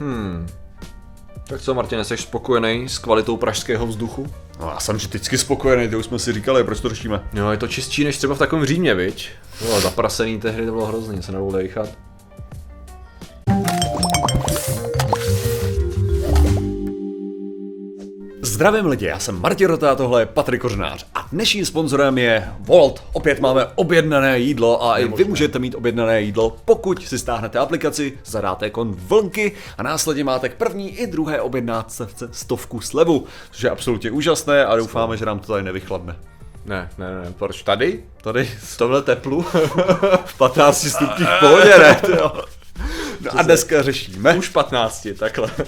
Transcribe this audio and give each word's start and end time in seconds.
Hmm. 0.00 0.48
Tak 1.48 1.60
co, 1.60 1.74
Martin, 1.74 2.04
jsi 2.04 2.16
spokojený 2.16 2.88
s 2.88 2.98
kvalitou 2.98 3.36
pražského 3.36 3.86
vzduchu? 3.86 4.26
No, 4.60 4.68
já 4.68 4.80
jsem 4.80 4.96
vždycky 4.96 5.38
spokojený, 5.38 5.88
to 5.88 5.98
už 5.98 6.06
jsme 6.06 6.18
si 6.18 6.32
říkali, 6.32 6.64
proč 6.64 6.80
to 6.80 6.88
řešíme. 6.88 7.28
Jo, 7.34 7.50
je 7.50 7.56
to 7.56 7.68
čistší 7.68 8.04
než 8.04 8.18
třeba 8.18 8.34
v 8.34 8.38
takovém 8.38 8.66
Římě, 8.66 8.94
viď? 8.94 9.30
Jo, 9.68 9.80
zaprasený 9.80 10.40
tehdy 10.40 10.66
to 10.66 10.72
bylo 10.72 10.86
hrozný, 10.86 11.22
se 11.22 11.32
nedalo 11.32 11.52
dechat. 11.52 11.88
Zdravím 18.58 18.86
lidi, 18.86 19.06
já 19.06 19.18
jsem 19.18 19.40
Martin 19.40 19.66
Rota, 19.66 19.94
tohle 19.94 20.22
je 20.22 20.26
Patrik 20.26 20.60
Kořnář 20.60 21.06
a 21.14 21.26
dnešním 21.32 21.64
sponzorem 21.64 22.18
je 22.18 22.48
Volt. 22.60 23.02
Opět 23.12 23.40
máme 23.40 23.66
objednané 23.74 24.38
jídlo 24.38 24.84
a 24.84 24.98
i 24.98 25.08
vy 25.08 25.24
můžete 25.24 25.58
mít 25.58 25.74
objednané 25.74 26.22
jídlo, 26.22 26.56
pokud 26.64 27.06
si 27.06 27.18
stáhnete 27.18 27.58
aplikaci, 27.58 28.18
zadáte 28.24 28.70
kon 28.70 28.94
vlnky 28.94 29.52
a 29.78 29.82
následně 29.82 30.24
máte 30.24 30.48
k 30.48 30.54
první 30.54 30.90
i 30.90 31.06
druhé 31.06 31.40
objednávce 31.40 32.08
stovku 32.30 32.80
slevu, 32.80 33.24
což 33.50 33.62
je 33.62 33.70
absolutně 33.70 34.10
úžasné 34.10 34.66
a 34.66 34.76
doufáme, 34.76 35.16
že 35.16 35.26
nám 35.26 35.38
to 35.38 35.52
tady 35.52 35.62
nevychladne. 35.64 36.16
Ne, 36.66 36.90
ne, 36.98 37.14
ne, 37.14 37.32
proč 37.38 37.62
tady? 37.62 38.04
Tady 38.22 38.44
V 38.44 38.76
tomhle 38.78 39.02
teplu? 39.02 39.42
v 40.24 40.38
15 40.38 40.88
stupních 40.88 41.28
pohodě, 41.40 41.78
ne? 41.78 42.00
No 43.20 43.38
a 43.38 43.42
dneska 43.42 43.82
řešíme. 43.82 44.36
Už 44.36 44.48
15, 44.48 45.08
takhle. 45.18 45.50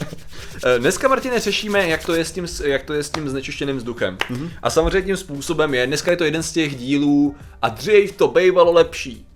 Eh, 0.64 0.78
Dneska, 0.78 1.08
Martine, 1.08 1.40
řešíme, 1.40 1.88
jak 1.88 2.04
to 2.04 2.14
je 2.14 2.24
s 2.24 2.32
tím, 2.32 2.46
jak 2.64 2.82
to 2.82 2.94
je 2.94 3.02
s 3.02 3.10
tím 3.10 3.28
znečištěným 3.28 3.76
vzduchem. 3.76 4.16
Mm-hmm. 4.16 4.50
A 4.62 4.70
samozřejmě 4.70 5.06
tím 5.06 5.16
způsobem 5.16 5.74
je, 5.74 5.86
dneska 5.86 6.10
je 6.10 6.16
to 6.16 6.24
jeden 6.24 6.42
z 6.42 6.52
těch 6.52 6.76
dílů 6.76 7.36
a 7.62 7.68
dřív 7.68 8.12
to 8.12 8.28
bývalo 8.28 8.72
lepší. 8.72 9.26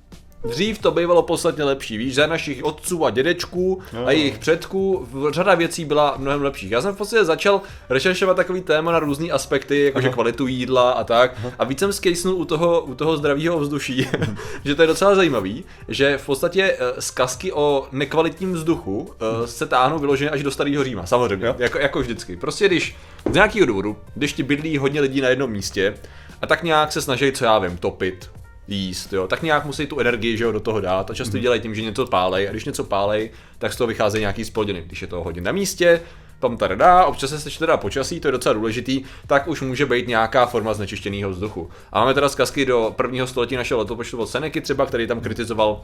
Dřív 0.45 0.79
to 0.79 0.91
bývalo 0.91 1.23
podstatně 1.23 1.65
lepší, 1.65 1.97
víš, 1.99 2.15
za 2.15 2.27
našich 2.27 2.65
otců 2.65 3.05
a 3.05 3.11
dědečků 3.11 3.83
a 4.05 4.11
jejich 4.11 4.39
předků 4.39 5.09
řada 5.31 5.55
věcí 5.55 5.85
byla 5.85 6.15
mnohem 6.19 6.43
lepších. 6.43 6.71
Já 6.71 6.83
jsem 6.83 6.95
v 6.95 6.99
podstatě 6.99 7.25
začal 7.25 7.61
rešeršovat 7.89 8.37
takový 8.37 8.61
téma 8.61 8.93
na 8.93 8.99
různé 8.99 9.31
aspekty, 9.31 9.85
jakože 9.85 10.09
kvalitu 10.09 10.47
jídla 10.47 10.91
a 10.93 11.05
tak. 11.05 11.33
A 11.59 11.65
víc 11.65 11.79
jsem 11.79 11.93
skejsnul 11.93 12.35
u 12.35 12.45
toho, 12.45 12.81
u 12.81 12.95
toho 12.95 13.17
zdravého 13.17 13.57
ovzduší, 13.57 14.09
že 14.65 14.75
to 14.75 14.83
je 14.83 14.89
docela 14.89 15.15
zajímavý, 15.15 15.65
že 15.89 16.19
v 16.19 16.27
podstatě 16.27 16.77
eh, 16.79 17.01
zkazky 17.03 17.53
o 17.53 17.87
nekvalitním 17.93 18.53
vzduchu 18.53 19.11
eh, 19.13 19.47
se 19.47 19.67
táhnou 19.67 19.99
vyloženě 19.99 20.31
až 20.31 20.43
do 20.43 20.51
starého 20.51 20.85
Říma, 20.85 21.07
samozřejmě, 21.07 21.47
Jo. 21.47 21.55
jako, 21.59 21.79
jako 21.79 22.01
vždycky. 22.01 22.37
Prostě 22.37 22.67
když 22.67 22.97
z 23.31 23.35
nějakého 23.35 23.67
důvodu, 23.67 23.97
když 24.15 24.33
ti 24.33 24.43
bydlí 24.43 24.79
hodně 24.79 25.01
lidí 25.01 25.21
na 25.21 25.29
jednom 25.29 25.51
místě 25.51 25.95
a 26.43 26.47
tak 26.47 26.63
nějak 26.63 26.93
se 26.93 27.03
snaží, 27.03 27.33
co 27.33 27.45
já 27.45 27.59
vím, 27.59 27.77
topit, 27.77 28.31
jíst, 28.69 29.13
jo, 29.13 29.27
tak 29.27 29.43
nějak 29.43 29.65
musí 29.65 29.87
tu 29.87 29.99
energii 29.99 30.37
že 30.37 30.45
jo, 30.45 30.53
do 30.53 30.61
toho 30.61 30.81
dát 30.81 31.11
a 31.11 31.15
často 31.15 31.39
dělají 31.39 31.61
tím, 31.61 31.75
že 31.75 31.83
něco 31.83 32.07
pálej 32.07 32.49
a 32.49 32.51
když 32.51 32.65
něco 32.65 32.85
pálej, 32.85 33.31
tak 33.59 33.73
z 33.73 33.77
toho 33.77 33.89
vycházejí 33.89 34.21
nějaký 34.21 34.45
splodiny. 34.45 34.83
Když 34.87 35.03
je 35.03 35.09
to 35.09 35.23
hodně 35.23 35.41
na 35.41 35.53
místě, 35.53 36.01
tam 36.39 36.57
tady 36.57 36.77
dá, 36.77 37.05
občas 37.05 37.31
se 37.31 37.47
ještě 37.47 37.59
teda 37.59 37.77
počasí, 37.77 38.21
to 38.21 38.29
je 38.29 38.33
docela 38.33 38.53
důležitý, 38.53 39.03
tak 39.27 39.49
už 39.49 39.61
může 39.61 39.87
být 39.87 40.09
nějaká 40.09 40.47
forma 40.47 40.75
znečištěného 40.75 41.31
vzduchu. 41.31 41.71
A 41.93 42.01
máme 42.01 42.15
teda 42.15 42.29
zkazky 42.29 42.67
do 42.67 42.93
prvního 42.97 43.27
století 43.27 43.57
našeho 43.57 43.81
letopočtu 43.81 44.19
od 44.19 44.27
Seneky 44.27 44.61
třeba, 44.61 44.87
který 44.87 45.07
tam 45.07 45.21
kritizoval 45.21 45.81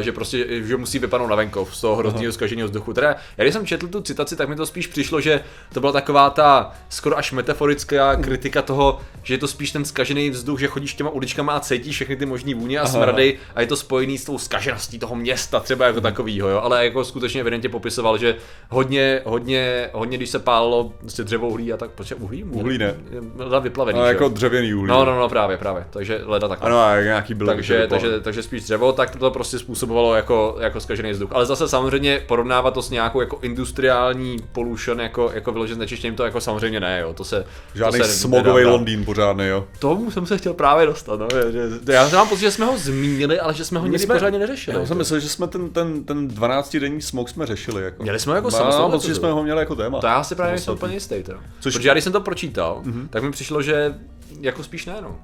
že 0.00 0.12
prostě, 0.12 0.62
že 0.62 0.76
musí 0.76 0.98
vypadnout 0.98 1.26
na 1.30 1.36
venkov 1.36 1.76
z 1.76 1.80
toho 1.80 1.96
hrozného 1.96 2.32
zkaženého 2.32 2.68
vzduchu. 2.68 2.92
Teda, 2.92 3.08
já 3.36 3.44
když 3.44 3.54
jsem 3.54 3.66
četl 3.66 3.86
tu 3.88 4.00
citaci, 4.00 4.36
tak 4.36 4.48
mi 4.48 4.56
to 4.56 4.66
spíš 4.66 4.86
přišlo, 4.86 5.20
že 5.20 5.40
to 5.74 5.80
byla 5.80 5.92
taková 5.92 6.30
ta 6.30 6.72
skoro 6.88 7.18
až 7.18 7.32
metaforická 7.32 8.16
kritika 8.16 8.62
toho, 8.62 9.00
že 9.22 9.34
je 9.34 9.38
to 9.38 9.48
spíš 9.48 9.70
ten 9.72 9.84
zkažený 9.84 10.30
vzduch, 10.30 10.60
že 10.60 10.66
chodíš 10.66 10.94
těma 10.94 11.10
uličkama 11.10 11.52
a 11.52 11.60
cítíš 11.60 11.94
všechny 11.94 12.16
ty 12.16 12.26
možný 12.26 12.54
vůně 12.54 12.80
a 12.80 12.86
smrady 12.86 13.38
a 13.54 13.60
je 13.60 13.66
to 13.66 13.76
spojený 13.76 14.18
s 14.18 14.24
tou 14.24 14.38
zkažeností 14.38 14.98
toho 14.98 15.16
města 15.16 15.60
třeba 15.60 15.86
jako 15.86 16.00
takovýho, 16.00 16.48
jo. 16.48 16.60
Ale 16.60 16.84
jako 16.84 17.04
skutečně 17.04 17.40
evidentně 17.40 17.68
popisoval, 17.68 18.18
že 18.18 18.36
hodně, 18.68 19.20
hodně, 19.24 19.90
hodně 19.92 20.16
když 20.16 20.30
se 20.30 20.38
pálilo 20.38 20.92
prostě 21.00 21.24
dřevo 21.24 21.48
uhlí 21.48 21.72
a 21.72 21.76
tak, 21.76 21.90
protože 21.90 22.14
uhlí? 22.14 22.44
Uhlí 22.44 22.78
ne. 22.78 22.94
Leda 23.36 23.58
vyplavený, 23.58 23.98
No, 23.98 24.04
jako 24.04 24.24
jo? 24.24 24.30
dřevěný 24.30 24.74
uhlí. 24.74 24.88
No, 24.88 25.04
no, 25.04 25.18
no, 25.18 25.28
právě, 25.28 25.56
právě. 25.56 25.86
Takže 25.90 26.20
leda 26.24 26.48
tak. 26.48 26.58
Ano, 26.62 26.80
a 26.80 27.00
nějaký 27.00 27.34
byl. 27.34 27.46
Takže, 27.46 27.86
takže, 27.86 28.20
takže 28.20 28.42
spíš 28.42 28.62
dřevo, 28.62 28.92
tak 28.92 29.16
to 29.16 29.30
prostě 29.30 29.58
způsobovalo 29.68 30.14
jako, 30.14 30.56
jako 30.60 30.80
zkažený 30.80 31.10
vzduch. 31.10 31.30
Ale 31.32 31.46
zase 31.46 31.68
samozřejmě 31.68 32.22
porovnávat 32.28 32.74
to 32.74 32.82
s 32.82 32.90
nějakou 32.90 33.20
jako 33.20 33.38
industriální 33.42 34.36
pollution, 34.52 35.00
jako, 35.00 35.30
jako 35.34 35.52
vyložen 35.52 35.74
znečištěním, 35.76 36.14
to 36.16 36.24
jako 36.24 36.40
samozřejmě 36.40 36.80
ne, 36.80 37.00
jo. 37.00 37.14
To 37.14 37.24
se, 37.24 37.44
Žádný 37.74 37.98
to 38.00 38.04
se 38.06 38.12
smogový. 38.12 38.64
Londýn 38.64 39.04
pořádný, 39.04 39.46
jo. 39.46 39.64
Tomu 39.78 40.10
jsem 40.10 40.26
se 40.26 40.38
chtěl 40.38 40.54
právě 40.54 40.86
dostat, 40.86 41.20
no. 41.20 41.28
Že, 41.52 41.92
já 41.92 42.08
mám 42.08 42.28
pocit, 42.28 42.40
že 42.40 42.50
jsme 42.50 42.66
ho 42.66 42.78
zmínili, 42.78 43.40
ale 43.40 43.54
že 43.54 43.64
jsme 43.64 43.78
ho 43.80 43.86
nikdy 43.86 44.06
pořádně 44.06 44.38
neřešili. 44.38 44.80
Já 44.80 44.86
jsem 44.86 44.96
myslel, 44.98 45.20
že 45.20 45.28
jsme 45.28 45.46
ten, 45.46 45.68
ten, 45.70 46.04
ten 46.04 46.28
12-denní 46.28 47.02
smog 47.02 47.28
jsme 47.28 47.46
řešili. 47.46 47.82
Jako. 47.82 48.02
Měli 48.02 48.18
jsme 48.20 48.32
ho 48.32 48.36
jako 48.36 48.50
Mám 48.50 48.58
samostatnou 48.58 48.90
pocit, 48.90 49.08
že 49.08 49.14
jsme 49.14 49.30
ho 49.32 49.42
měli 49.42 49.58
jako 49.60 49.76
téma. 49.76 50.00
To 50.00 50.06
já 50.06 50.24
si 50.24 50.34
právě 50.34 50.52
nejsem 50.52 50.64
Samostatný. 50.64 50.86
úplně 50.88 50.96
jistý, 50.96 51.22
teda. 51.22 51.38
Což- 51.60 51.74
Protože 51.74 51.88
já 51.88 51.94
když 51.94 52.04
jsem 52.04 52.12
to 52.12 52.20
pročítal, 52.20 52.82
tak 53.10 53.22
mi 53.22 53.30
přišlo, 53.30 53.62
že 53.62 53.94
jako 54.40 54.62
spíš 54.62 54.86
ne, 54.86 54.94
no. 55.02 55.18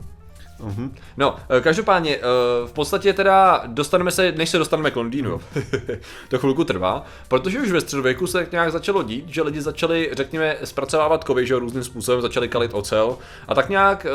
No, 1.16 1.36
eh, 1.48 1.60
každopádně, 1.60 2.16
eh, 2.16 2.20
v 2.66 2.72
podstatě 2.72 3.12
teda 3.12 3.62
dostaneme 3.66 4.10
se, 4.10 4.32
než 4.32 4.50
se 4.50 4.58
dostaneme 4.58 4.90
k 4.90 4.96
Londýnu, 4.96 5.40
to 6.28 6.38
chvilku 6.38 6.64
trvá, 6.64 7.04
protože 7.28 7.60
už 7.60 7.70
ve 7.70 7.80
středověku 7.80 8.26
se 8.26 8.46
nějak 8.52 8.72
začalo 8.72 9.02
dít, 9.02 9.24
že 9.28 9.42
lidi 9.42 9.60
začali, 9.60 10.10
řekněme, 10.12 10.56
zpracovávat 10.64 11.24
kovy, 11.24 11.46
že 11.46 11.54
různým 11.58 11.84
způsobem 11.84 12.20
začali 12.22 12.48
kalit 12.48 12.74
ocel 12.74 13.18
a 13.48 13.54
tak 13.54 13.68
nějak 13.68 14.06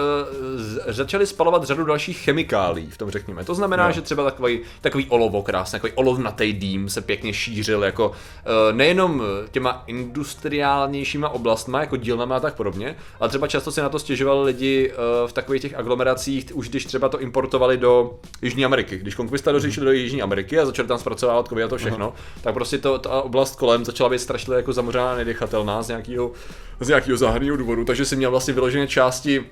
z- 0.55 0.79
začali 0.87 1.25
spalovat 1.27 1.63
řadu 1.63 1.85
dalších 1.85 2.17
chemikálí 2.19 2.87
v 2.89 2.97
tom, 2.97 3.11
řekněme. 3.11 3.43
To 3.43 3.55
znamená, 3.55 3.85
Jo. 3.87 3.91
že 3.91 4.01
třeba 4.01 4.23
takový, 4.23 4.59
takový 4.81 5.05
olovo 5.09 5.41
krásný, 5.41 5.71
takový 5.71 5.93
olovnatý 5.93 6.53
dým 6.53 6.89
se 6.89 7.01
pěkně 7.01 7.33
šířil 7.33 7.83
jako 7.83 8.11
eh, 8.45 8.73
nejenom 8.73 9.23
těma 9.51 9.83
industriálnějšíma 9.87 11.29
oblastma, 11.29 11.79
jako 11.79 11.95
dílnama 11.97 12.35
a 12.37 12.39
tak 12.39 12.55
podobně, 12.55 12.95
ale 13.19 13.29
třeba 13.29 13.47
často 13.47 13.71
si 13.71 13.81
na 13.81 13.89
to 13.89 13.99
stěžovali 13.99 14.43
lidi 14.45 14.91
eh, 14.93 15.27
v 15.27 15.33
takových 15.33 15.61
těch 15.61 15.73
aglomeracích, 15.73 16.28
už 16.53 16.69
když 16.69 16.85
třeba 16.85 17.09
to 17.09 17.19
importovali 17.19 17.77
do 17.77 18.19
Jižní 18.41 18.65
Ameriky. 18.65 18.97
Když 18.97 19.15
konkvistadoři 19.15 19.71
šli 19.71 19.85
do 19.85 19.91
Jižní 19.91 20.21
Ameriky 20.21 20.59
a 20.59 20.65
začali 20.65 20.87
tam 20.87 20.97
zpracovávat 20.97 21.47
kovy 21.47 21.63
a 21.63 21.67
to 21.67 21.77
všechno, 21.77 22.13
tak 22.41 22.53
prostě 22.53 22.77
to, 22.77 22.99
ta 22.99 23.21
oblast 23.21 23.55
kolem 23.55 23.85
začala 23.85 24.09
být 24.09 24.19
strašně 24.19 24.55
jako 24.55 24.73
zamořená, 24.73 25.15
nedechatelná 25.15 25.83
z 25.83 25.87
nějakého, 25.87 26.31
z 26.79 26.87
nějakého 26.87 27.17
záhadného 27.17 27.57
důvodu, 27.57 27.85
takže 27.85 28.05
si 28.05 28.15
měl 28.15 28.31
vlastně 28.31 28.53
vyložené 28.53 28.87
části 28.87 29.45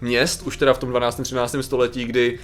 měst, 0.00 0.42
už 0.42 0.56
teda 0.56 0.74
v 0.74 0.78
tom 0.78 0.88
12. 0.90 1.20
13. 1.20 1.56
století, 1.60 2.04
kdy 2.04 2.38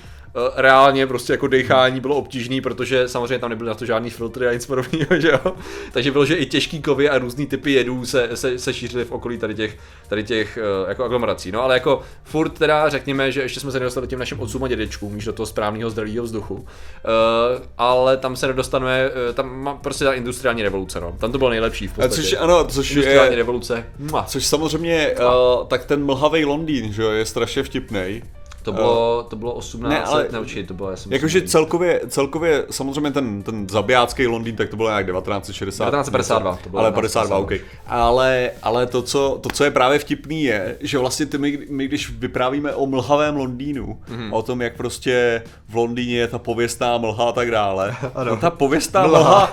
reálně 0.56 1.06
prostě 1.06 1.32
jako 1.32 1.46
dechání 1.46 2.00
bylo 2.00 2.14
obtížný, 2.14 2.60
protože 2.60 3.08
samozřejmě 3.08 3.38
tam 3.38 3.50
nebyly 3.50 3.68
na 3.68 3.74
to 3.74 3.86
žádný 3.86 4.10
filtry 4.10 4.46
a 4.48 4.52
nic 4.52 4.66
podobného, 4.66 5.06
že 5.18 5.28
jo. 5.28 5.54
Takže 5.92 6.10
bylo, 6.10 6.24
že 6.24 6.34
i 6.34 6.46
těžký 6.46 6.82
kovy 6.82 7.10
a 7.10 7.18
různý 7.18 7.46
typy 7.46 7.72
jedů 7.72 8.06
se, 8.06 8.28
se, 8.34 8.58
se 8.58 8.74
šířily 8.74 9.04
v 9.04 9.12
okolí 9.12 9.38
tady 9.38 9.54
těch, 9.54 9.78
tady 10.08 10.24
těch 10.24 10.58
eh, 10.58 10.88
jako 10.88 11.04
aglomerací. 11.04 11.52
No 11.52 11.62
ale 11.62 11.74
jako 11.74 12.02
furt 12.24 12.50
teda 12.50 12.88
řekněme, 12.88 13.32
že 13.32 13.42
ještě 13.42 13.60
jsme 13.60 13.72
se 13.72 13.78
nedostali 13.78 14.06
těm 14.06 14.18
našim 14.18 14.40
otcům 14.40 14.64
a 14.64 14.68
dědečkům, 14.68 15.14
víš, 15.14 15.24
do 15.24 15.32
toho 15.32 15.46
správného 15.46 15.90
zdravého 15.90 16.24
vzduchu. 16.24 16.66
Eh, 16.68 17.62
ale 17.78 18.16
tam 18.16 18.36
se 18.36 18.46
nedostaneme, 18.46 19.10
eh, 19.30 19.32
tam 19.32 19.62
má 19.62 19.74
prostě 19.74 20.04
ta 20.04 20.12
industriální 20.12 20.62
revoluce, 20.62 21.00
no. 21.00 21.16
Tam 21.18 21.32
to 21.32 21.38
bylo 21.38 21.50
nejlepší 21.50 21.88
v 21.88 21.92
A 21.92 21.94
podstatě. 21.94 22.22
což, 22.22 22.36
ano, 22.38 22.64
což 22.64 22.90
industriální 22.90 23.32
je, 23.32 23.36
revoluce. 23.36 23.86
Mua. 23.98 24.22
což 24.22 24.46
samozřejmě, 24.46 25.14
uh, 25.18 25.66
tak 25.66 25.84
ten 25.84 26.04
mlhavý 26.04 26.44
Londýn, 26.44 26.92
že 26.92 27.02
jo, 27.02 27.10
je 27.10 27.26
strašně 27.26 27.62
vtipný. 27.62 28.22
To 28.64 28.72
bylo, 28.72 29.26
to 29.30 29.36
bylo 29.36 29.52
18 29.54 29.90
Ne, 29.92 30.04
ale- 30.04 30.22
let, 30.22 30.32
ne, 30.32 30.40
určitě, 30.40 30.64
to 30.64 30.74
bylo, 30.74 30.90
já 30.90 30.96
jsem 30.96 31.12
Jakože 31.12 31.42
celkově, 31.42 32.00
celkově, 32.08 32.64
samozřejmě 32.70 33.10
ten, 33.10 33.42
ten 33.42 33.68
zabijácký 33.68 34.26
Londýn, 34.26 34.56
tak 34.56 34.68
to 34.68 34.76
bylo 34.76 34.88
nějak 34.88 35.06
1960. 35.06 35.84
1952, 35.84 36.58
to 36.64 36.68
bylo 36.70 36.82
Ale 36.82 36.92
52, 36.92 37.38
OK. 37.38 37.48
1952. 37.50 38.04
Ale, 38.06 38.50
ale 38.62 38.86
to, 38.86 39.02
co, 39.02 39.38
to, 39.40 39.48
co 39.48 39.64
je 39.64 39.70
právě 39.70 39.98
vtipný, 39.98 40.42
je, 40.44 40.76
že 40.80 40.98
vlastně 40.98 41.26
ty, 41.26 41.38
my, 41.38 41.58
my 41.70 41.88
když 41.88 42.10
vyprávíme 42.10 42.74
o 42.74 42.86
mlhavém 42.86 43.36
Londýnu, 43.36 43.98
Mhm. 44.08 44.18
mm-hmm. 44.20 44.34
o 44.34 44.42
tom, 44.42 44.62
jak 44.62 44.76
prostě 44.76 45.42
v 45.68 45.74
Londýně 45.76 46.16
je 46.16 46.28
ta 46.28 46.38
pověstná 46.38 46.98
mlha 46.98 47.24
a 47.28 47.32
tak 47.32 47.50
dále, 47.50 47.96
Ano. 48.14 48.30
no 48.30 48.36
ta 48.40 48.50
pověstná 48.50 49.06
mlha 49.06 49.50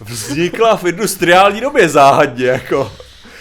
vznikla 0.00 0.76
v 0.76 0.84
industriální 0.84 1.60
době 1.60 1.88
záhadně, 1.88 2.46
jako. 2.46 2.92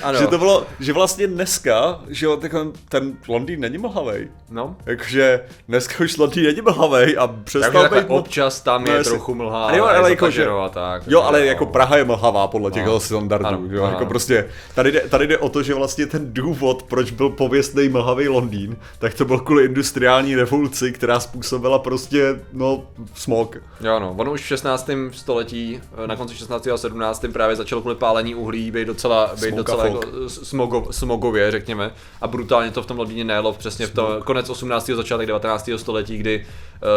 Ano. 0.03 0.19
Že 0.19 0.27
to 0.27 0.37
bylo, 0.37 0.65
že 0.79 0.93
vlastně 0.93 1.27
dneska, 1.27 1.99
že 2.07 2.25
jo, 2.25 2.37
tak 2.37 2.51
ten 2.89 3.13
Londýn 3.27 3.59
není 3.59 3.77
mlhavej. 3.77 4.27
No. 4.49 4.75
Jakože 4.85 5.41
dneska 5.67 6.03
už 6.03 6.17
Londýn 6.17 6.43
není 6.43 6.61
mlhavej 6.61 7.15
a 7.19 7.27
přestal 7.27 7.89
být 7.89 8.05
občas 8.07 8.61
tam 8.61 8.83
No, 8.83 8.91
je 8.91 8.97
jasně. 8.97 9.09
trochu 9.11 9.35
mlha, 9.35 9.63
Ale 9.67 9.77
jo, 9.77 9.85
ale 9.85 10.09
zataženo 10.09 10.59
a 10.63 10.69
tak. 10.69 11.03
Jo, 11.07 11.21
ale 11.21 11.31
takže 11.39 11.47
jako 11.47 11.65
no. 11.65 11.71
Praha 11.71 11.97
je 11.97 12.03
mlhavá 12.03 12.47
podle 12.47 12.71
těch 12.71 12.85
No. 12.85 12.99
standardů, 12.99 13.45
Ano, 13.47 13.59
jo, 13.69 13.83
ano, 13.83 13.93
jako 13.93 14.05
prostě, 14.05 14.49
tady 14.75 14.91
jde, 14.91 14.99
tady 15.09 15.27
jde 15.27 15.37
o 15.37 15.49
to, 15.49 15.63
že 15.63 15.73
vlastně 15.73 16.05
ten 16.05 16.33
důvod, 16.33 16.83
proč 16.83 17.11
byl 17.11 17.29
pověstný 17.29 17.89
mlhavý 17.89 18.27
Londýn, 18.27 18.77
tak 18.99 19.13
to 19.13 19.25
byl 19.25 19.39
kvůli 19.39 19.65
industriální 19.65 20.35
revoluci, 20.35 20.91
která 20.91 21.19
způsobila 21.19 21.79
prostě, 21.79 22.39
no, 22.53 22.83
smog. 23.15 23.55
Jo, 23.81 23.99
no, 23.99 24.15
ono 24.17 24.31
už 24.31 24.41
v 24.41 24.45
16. 24.47 24.89
století, 25.11 25.81
eh, 26.03 26.07
na 26.07 26.15
konci 26.15 26.35
16. 26.35 26.71
a 26.71 26.77
17. 26.77 27.33
právě 27.33 27.55
začalo 27.55 27.81
kvůli 27.81 27.95
pálení 27.95 28.35
uhlí 28.35 28.71
být 28.71 28.85
docela, 28.85 29.31
být 29.41 29.55
docela 29.55 29.83
Smokafonie. 29.91 30.23
jako 30.23 30.29
smogo, 30.29 30.87
smogově, 30.91 31.51
řekněme. 31.51 31.91
A 32.21 32.27
brutálně 32.27 32.71
to 32.71 32.83
v 32.83 32.85
tom 32.85 32.97
Londýně 32.97 33.23
nejelo 33.23 33.53
přesně 33.53 33.87
v 33.87 33.93
to 33.93 34.21
konec 34.25 34.49
18. 34.49 34.85
začátek 34.85 35.27
19. 35.27 35.69
století, 35.77 36.17
kdy 36.17 36.45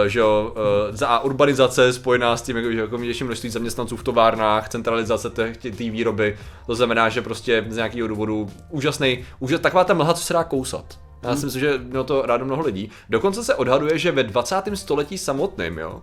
uh, 0.02 0.08
že 0.08 0.20
jo, 0.20 0.52
uh, 0.56 0.96
za 0.96 1.18
urbanizace 1.18 1.92
spojená 1.92 2.36
s 2.36 2.42
tím, 2.42 2.56
jako, 2.56 2.72
že 2.72 2.80
jako 2.80 2.98
větší 2.98 3.24
množství 3.24 3.50
zaměstnanců 3.50 3.96
v 3.96 4.02
továrnách, 4.02 4.68
centralizace 4.68 5.30
té 5.30 5.52
výroby, 5.70 6.36
to 6.66 6.74
znamená, 6.74 7.08
že 7.08 7.22
prostě 7.22 7.64
z 7.68 7.76
nějakého 7.76 8.08
důvodu 8.08 8.50
úžasný, 8.70 9.24
úžas, 9.38 9.60
taková 9.60 9.84
ta 9.84 9.94
mlha, 9.94 10.14
co 10.14 10.22
se 10.22 10.32
dá 10.32 10.44
kousat. 10.44 10.98
Já 11.22 11.36
si 11.36 11.44
myslím, 11.44 11.60
že 11.60 11.78
mělo 11.78 12.04
to 12.04 12.22
rádo 12.22 12.44
mnoho 12.44 12.62
lidí. 12.62 12.90
Dokonce 13.10 13.44
se 13.44 13.54
odhaduje, 13.54 13.98
že 13.98 14.12
ve 14.12 14.22
20. 14.22 14.56
století 14.74 15.18
samotném, 15.18 15.78
jo, 15.78 16.02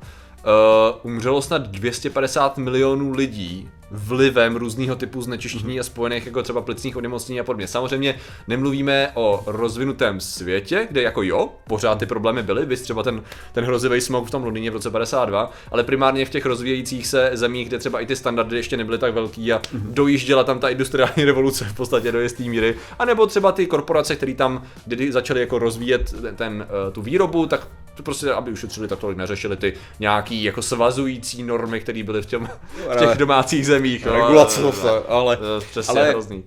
uh, 1.03 1.11
umřelo 1.11 1.41
snad 1.41 1.61
250 1.61 2.57
milionů 2.57 3.11
lidí 3.11 3.69
vlivem 3.91 4.55
různého 4.55 4.95
typu 4.95 5.21
znečištění 5.21 5.79
a 5.79 5.83
spojených 5.83 6.25
jako 6.25 6.43
třeba 6.43 6.61
plicních 6.61 6.97
onemocnění 6.97 7.39
a 7.39 7.43
podobně. 7.43 7.67
Samozřejmě 7.67 8.15
nemluvíme 8.47 9.11
o 9.13 9.43
rozvinutém 9.45 10.19
světě, 10.19 10.87
kde 10.91 11.01
jako 11.01 11.23
jo, 11.23 11.49
pořád 11.67 11.99
ty 11.99 12.05
problémy 12.05 12.43
byly, 12.43 12.65
vy 12.65 12.77
třeba 12.77 13.03
ten, 13.03 13.23
ten 13.53 13.63
hrozivý 13.63 14.01
smog 14.01 14.27
v 14.27 14.31
tom 14.31 14.43
Londýně 14.43 14.71
v 14.71 14.73
roce 14.73 14.91
52, 14.91 15.51
ale 15.71 15.83
primárně 15.83 16.25
v 16.25 16.29
těch 16.29 16.45
rozvíjejících 16.45 17.07
se 17.07 17.31
zemích, 17.33 17.67
kde 17.67 17.79
třeba 17.79 17.99
i 17.99 18.05
ty 18.05 18.15
standardy 18.15 18.57
ještě 18.57 18.77
nebyly 18.77 18.97
tak 18.97 19.13
velký 19.13 19.53
a 19.53 19.61
dojížděla 19.73 20.43
tam 20.43 20.59
ta 20.59 20.69
industriální 20.69 21.25
revoluce 21.25 21.65
v 21.65 21.73
podstatě 21.73 22.11
do 22.11 22.21
jisté 22.21 22.43
míry, 22.43 22.75
a 22.99 23.05
nebo 23.05 23.27
třeba 23.27 23.51
ty 23.51 23.67
korporace, 23.67 24.15
které 24.15 24.33
tam 24.33 24.63
kdy 24.85 25.11
začaly 25.11 25.39
jako 25.39 25.59
rozvíjet 25.59 26.11
ten, 26.21 26.35
ten, 26.35 26.67
eh, 26.87 26.91
tu 26.91 27.01
výrobu, 27.01 27.45
tak 27.45 27.67
prostě, 28.03 28.31
aby 28.31 28.51
ušetřili, 28.51 28.87
tak 28.87 28.99
tolik 28.99 29.17
neřešili 29.17 29.57
ty 29.57 29.73
nějaký 29.99 30.43
jako 30.43 30.61
svazující 30.61 31.43
normy, 31.43 31.79
které 31.79 32.03
byly 32.03 32.21
v, 32.21 32.25
těm, 32.25 32.49
v 32.89 32.99
těch 32.99 33.17
domácích 33.17 33.65
zemích. 33.65 33.80
Regulace 34.05 34.61
no, 34.61 34.73
ale, 35.07 35.37
ale, 35.37 35.37
přesně 35.69 35.99
ale, 35.99 36.09
hrozný. 36.09 36.43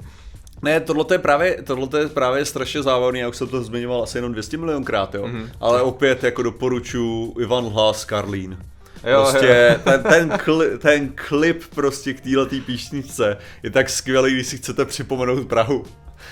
Ne, 0.62 0.81
tohle 0.81 1.04
je 1.12 1.19
právě, 1.19 1.62
tohle 1.62 2.00
je 2.00 2.08
právě 2.08 2.44
strašně 2.44 2.82
zábavný, 2.82 3.20
já 3.20 3.28
už 3.28 3.36
jsem 3.36 3.48
to 3.48 3.62
zmiňoval 3.62 4.02
asi 4.02 4.19
jenom 4.19 4.32
200 4.32 4.56
milionkrát, 4.56 5.14
jo. 5.14 5.22
Mm-hmm. 5.22 5.48
Ale 5.60 5.82
opět 5.82 6.25
jako 6.25 6.42
doporučuji 6.42 7.34
Ivan 7.40 7.64
Hlas, 7.64 8.04
Karlín. 8.04 8.58
Jo, 9.06 9.28
prostě 9.31 9.70
jo. 9.72 9.81
Ten, 9.84 10.02
ten, 10.02 10.38
kli, 10.38 10.78
ten 10.78 11.12
klip 11.28 11.62
prostě 11.75 12.14
k 12.14 12.20
této 12.20 12.56
píšničce 12.66 13.36
je 13.62 13.70
tak 13.70 13.90
skvělý, 13.90 14.34
když 14.34 14.46
si 14.46 14.56
chcete 14.56 14.84
připomenout 14.84 15.48
Prahu. 15.48 15.84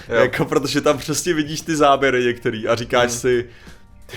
Jo. 0.08 0.14
Jako, 0.14 0.44
protože 0.44 0.80
tam 0.80 0.98
přesně 0.98 1.34
vidíš 1.34 1.60
ty 1.60 1.76
záběry 1.76 2.24
některý 2.24 2.68
a 2.68 2.74
říkáš 2.74 3.10
mm. 3.12 3.18
si, 3.18 3.48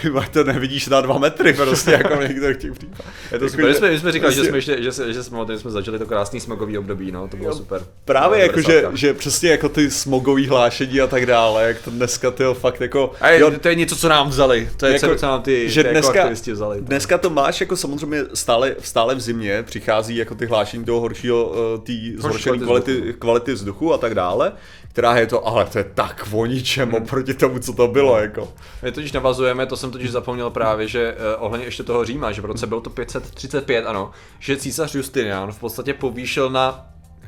ty 0.02 0.12
to 0.32 0.44
nevidíš 0.44 0.88
na 0.88 1.02
dva 1.02 1.18
metry 1.18 1.54
prostě, 1.54 1.92
jako 1.92 2.22
některých 2.22 2.58
těch 2.58 2.72
případech. 2.72 3.06
Je 3.32 3.40
to 3.40 3.50
super, 3.50 3.66
my 3.66 3.74
jsme, 3.74 4.00
jsme 4.00 4.12
říkali, 4.12 4.36
prostě... 4.36 4.44
že 4.44 4.50
jsme, 4.50 4.58
ještě, 4.58 4.76
že, 4.84 5.14
že 5.14 5.24
jsme, 5.24 5.40
že 5.52 5.60
jsme 5.60 5.72
začali 5.72 6.00
to 6.00 6.06
krásný 6.06 6.40
smogový 6.40 6.78
období, 6.78 7.12
no, 7.12 7.28
to 7.28 7.38
bylo 7.38 7.50
jo, 7.50 7.56
super. 7.56 7.82
Právě 8.06 8.40
jako, 8.40 8.62
že, 8.62 8.86
že 8.94 9.14
přesně 9.14 9.50
jako 9.50 9.70
ty 9.70 9.92
smogový 9.92 10.48
hlášení 10.48 11.02
a 11.02 11.08
tak 11.08 11.26
dále, 11.26 11.68
jak 11.68 11.82
to 11.82 11.92
dneska 11.92 12.32
ty 12.32 12.44
fakt 12.54 12.82
jako... 12.82 13.12
A 13.22 13.30
je, 13.30 13.40
jo, 13.40 13.52
to 13.52 13.68
je 13.68 13.76
něco, 13.76 13.96
co 13.96 14.10
nám 14.10 14.30
vzali, 14.30 14.70
to 14.78 14.86
je 14.86 14.94
jako, 14.94 15.16
co 15.16 15.26
nám 15.26 15.42
ty, 15.42 15.70
že 15.70 15.84
ty 15.84 15.90
dneska, 15.90 16.20
jako 16.20 16.52
vzali. 16.52 16.82
Dneska 16.82 17.18
to 17.18 17.30
máš 17.30 17.62
jako 17.62 17.78
samozřejmě 17.78 18.24
stále, 18.34 18.76
stále 18.80 19.16
v 19.16 19.22
zimě, 19.22 19.64
přichází 19.64 20.16
jako 20.16 20.36
ty 20.36 20.46
hlášení 20.46 20.86
toho 20.86 21.00
horšího, 21.00 21.46
uh, 21.46 21.84
tý 21.84 22.14
zhoršené 22.18 22.58
kvality, 22.58 23.16
kvality 23.20 23.54
vzduchu 23.54 23.94
a 23.94 23.98
tak 23.98 24.16
dále, 24.16 24.52
která 24.96 25.18
je 25.18 25.28
to, 25.28 25.48
ale 25.48 25.66
to 25.66 25.78
je 25.78 25.84
tak 25.84 26.28
voničem 26.28 26.90
hmm. 26.90 27.04
oproti 27.04 27.34
tomu, 27.34 27.60
co 27.60 27.74
to 27.74 27.88
bylo, 27.88 28.18
jako. 28.20 28.54
My 28.84 28.92
totiž 28.92 29.12
navazujeme, 29.12 29.66
to 29.66 29.78
jsem 29.78 29.92
totiž 29.92 30.12
zapomněl 30.12 30.50
právě, 30.50 30.88
že 30.88 31.14
uh, 31.14 31.44
ohledně 31.46 31.68
ještě 31.68 31.84
toho 31.84 32.06
Říma, 32.06 32.32
že 32.32 32.42
v 32.42 32.46
roce 32.46 32.68
bylo 32.68 32.82
to 32.82 32.90
535, 32.90 33.86
ano, 33.86 34.12
že 34.40 34.58
císař 34.58 34.96
Justinian 34.96 35.52
v 35.52 35.60
podstatě 35.60 35.94
povýšil 35.94 36.50
na 36.50 36.88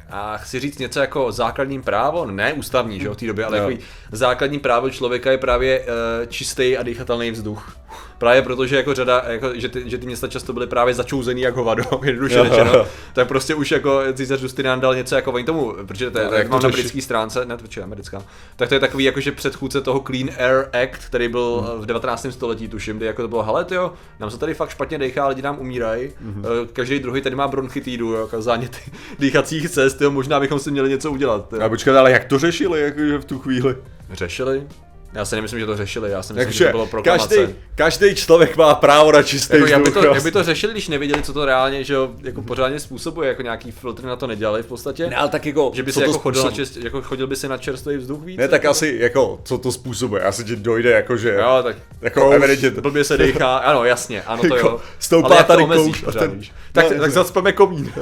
a 0.09 0.37
chci 0.37 0.59
říct 0.59 0.79
něco 0.79 0.99
jako 0.99 1.31
základní 1.31 1.81
právo, 1.81 2.25
ne 2.25 2.53
ústavní, 2.53 2.99
že 2.99 3.09
v 3.09 3.15
té 3.15 3.25
době, 3.27 3.45
ale 3.45 3.57
jako 3.57 3.71
základní 4.11 4.59
právo 4.59 4.89
člověka 4.89 5.31
je 5.31 5.37
právě 5.37 5.79
uh, 5.79 5.85
čistý 6.27 6.77
a 6.77 6.83
dýchatelný 6.83 7.31
vzduch. 7.31 7.77
Právě 8.17 8.41
protože 8.41 8.75
jako 8.75 8.93
řada, 8.93 9.23
jako, 9.27 9.49
že, 9.55 9.69
ty, 9.69 9.89
že 9.89 9.97
ty 9.97 10.05
města 10.05 10.27
často 10.27 10.53
byly 10.53 10.67
právě 10.67 10.93
začouzený 10.93 11.41
jako 11.41 11.59
hovado, 11.59 11.83
jednoduše 12.03 12.43
řečeno, 12.43 12.85
tak 13.13 13.27
prostě 13.27 13.55
už 13.55 13.71
jako 13.71 14.01
císař 14.13 14.41
Justinian 14.41 14.79
dal 14.79 14.95
něco 14.95 15.15
jako 15.15 15.31
oni 15.31 15.43
tomu, 15.43 15.73
protože 15.87 16.11
to 16.11 16.19
je, 16.19 16.25
no, 16.25 16.33
jak 16.33 16.49
mám 16.49 16.63
na 16.63 16.69
britské 16.69 17.01
stránce, 17.01 17.45
ne, 17.45 17.57
to 17.57 17.63
je 17.75 17.83
americká, 17.83 18.23
tak 18.55 18.69
to 18.69 18.75
je 18.75 18.79
takový 18.79 19.03
jako, 19.03 19.19
že 19.19 19.31
předchůdce 19.31 19.81
toho 19.81 19.99
Clean 19.99 20.29
Air 20.37 20.69
Act, 20.83 21.05
který 21.05 21.27
byl 21.27 21.65
hmm. 21.71 21.81
v 21.81 21.85
19. 21.85 22.27
století, 22.29 22.67
tuším, 22.67 22.97
kdy 22.97 23.05
jako 23.05 23.21
to 23.21 23.27
bylo, 23.27 23.43
hele 23.43 23.65
jo, 23.71 23.93
nám 24.19 24.31
se 24.31 24.37
tady 24.37 24.53
fakt 24.53 24.69
špatně 24.69 24.97
dechá, 24.97 25.27
lidi 25.27 25.41
nám 25.41 25.59
umírají, 25.59 26.09
hmm. 26.21 26.43
každý 26.73 26.99
druhý 26.99 27.21
tady 27.21 27.35
má 27.35 27.47
bronchitídu, 27.47 28.13
jako 28.13 28.41
záněty 28.41 28.79
dýchacích 29.19 29.69
cest, 29.69 30.01
jo, 30.01 30.11
možná 30.11 30.39
bychom 30.39 30.59
si 30.59 30.71
měli 30.71 30.89
něco 30.89 31.11
udělat. 31.11 31.53
Jo. 31.53 31.61
A 31.61 31.69
počkat, 31.69 31.95
ale 31.95 32.11
jak 32.11 32.25
to 32.25 32.39
řešili 32.39 32.81
jako, 32.81 32.99
v 33.19 33.25
tu 33.25 33.39
chvíli? 33.39 33.75
Řešili? 34.13 34.67
Já 35.13 35.25
si 35.25 35.35
nemyslím, 35.35 35.59
že 35.59 35.65
to 35.65 35.77
řešili, 35.77 36.11
já 36.11 36.23
si 36.23 36.33
myslím, 36.33 36.45
Takže 36.45 36.57
že 36.57 36.65
to 36.65 36.71
bylo 36.71 36.85
proklamace. 36.85 37.35
Každý, 37.35 37.55
každý 37.75 38.15
člověk 38.15 38.57
má 38.57 38.75
právo 38.75 39.11
na 39.11 39.23
čistý 39.23 39.55
jako, 39.55 39.67
jak, 39.67 39.83
by 39.83 39.91
to, 39.91 40.05
jak 40.05 40.23
by 40.23 40.31
to 40.31 40.43
řešili, 40.43 40.73
když 40.73 40.87
nevěděli, 40.87 41.21
co 41.21 41.33
to 41.33 41.45
reálně, 41.45 41.83
že 41.83 41.93
jo, 41.93 42.11
jako 42.23 42.41
pořádně 42.41 42.79
způsobuje, 42.79 43.29
jako 43.29 43.41
nějaký 43.41 43.71
filtry 43.71 44.07
na 44.07 44.15
to 44.15 44.27
nedělali 44.27 44.63
v 44.63 44.65
podstatě. 44.65 45.07
Ne, 45.07 45.15
ale 45.15 45.29
tak 45.29 45.45
jako, 45.45 45.71
že 45.73 45.83
by 45.83 45.91
si 45.91 46.01
jako 46.01 46.13
chodil, 46.13 46.43
na 46.43 46.51
čist, 46.51 46.77
jako 46.77 47.01
chodil 47.01 47.27
by 47.27 47.35
si 47.35 47.47
na 47.47 47.57
čerstvý 47.57 47.97
vzduch 47.97 48.23
víc. 48.23 48.37
Ne, 48.37 48.47
tak 48.47 48.63
jako? 48.63 48.71
asi, 48.71 48.97
jako, 48.99 49.39
co 49.43 49.57
to 49.57 49.71
způsobuje, 49.71 50.23
asi 50.23 50.43
ti 50.43 50.55
dojde, 50.55 50.91
jako, 50.91 51.17
že... 51.17 51.33
Jo, 51.33 51.59
tak 51.63 51.75
jako 52.01 52.31
evidentně. 52.31 52.81
Blbě 52.81 53.03
se 53.03 53.17
dechá, 53.17 53.57
ano, 53.57 53.85
jasně, 53.85 54.21
ano, 54.21 54.41
to 54.47 54.55
jako 54.55 54.67
jo. 54.67 54.81
Stoupá 54.99 55.43
tady 55.43 55.65
kouš. 55.65 56.05
Ten... 56.19 56.41
Tak, 56.71 56.85
tak 56.99 57.11
zacpeme 57.11 57.51
komín. 57.51 57.93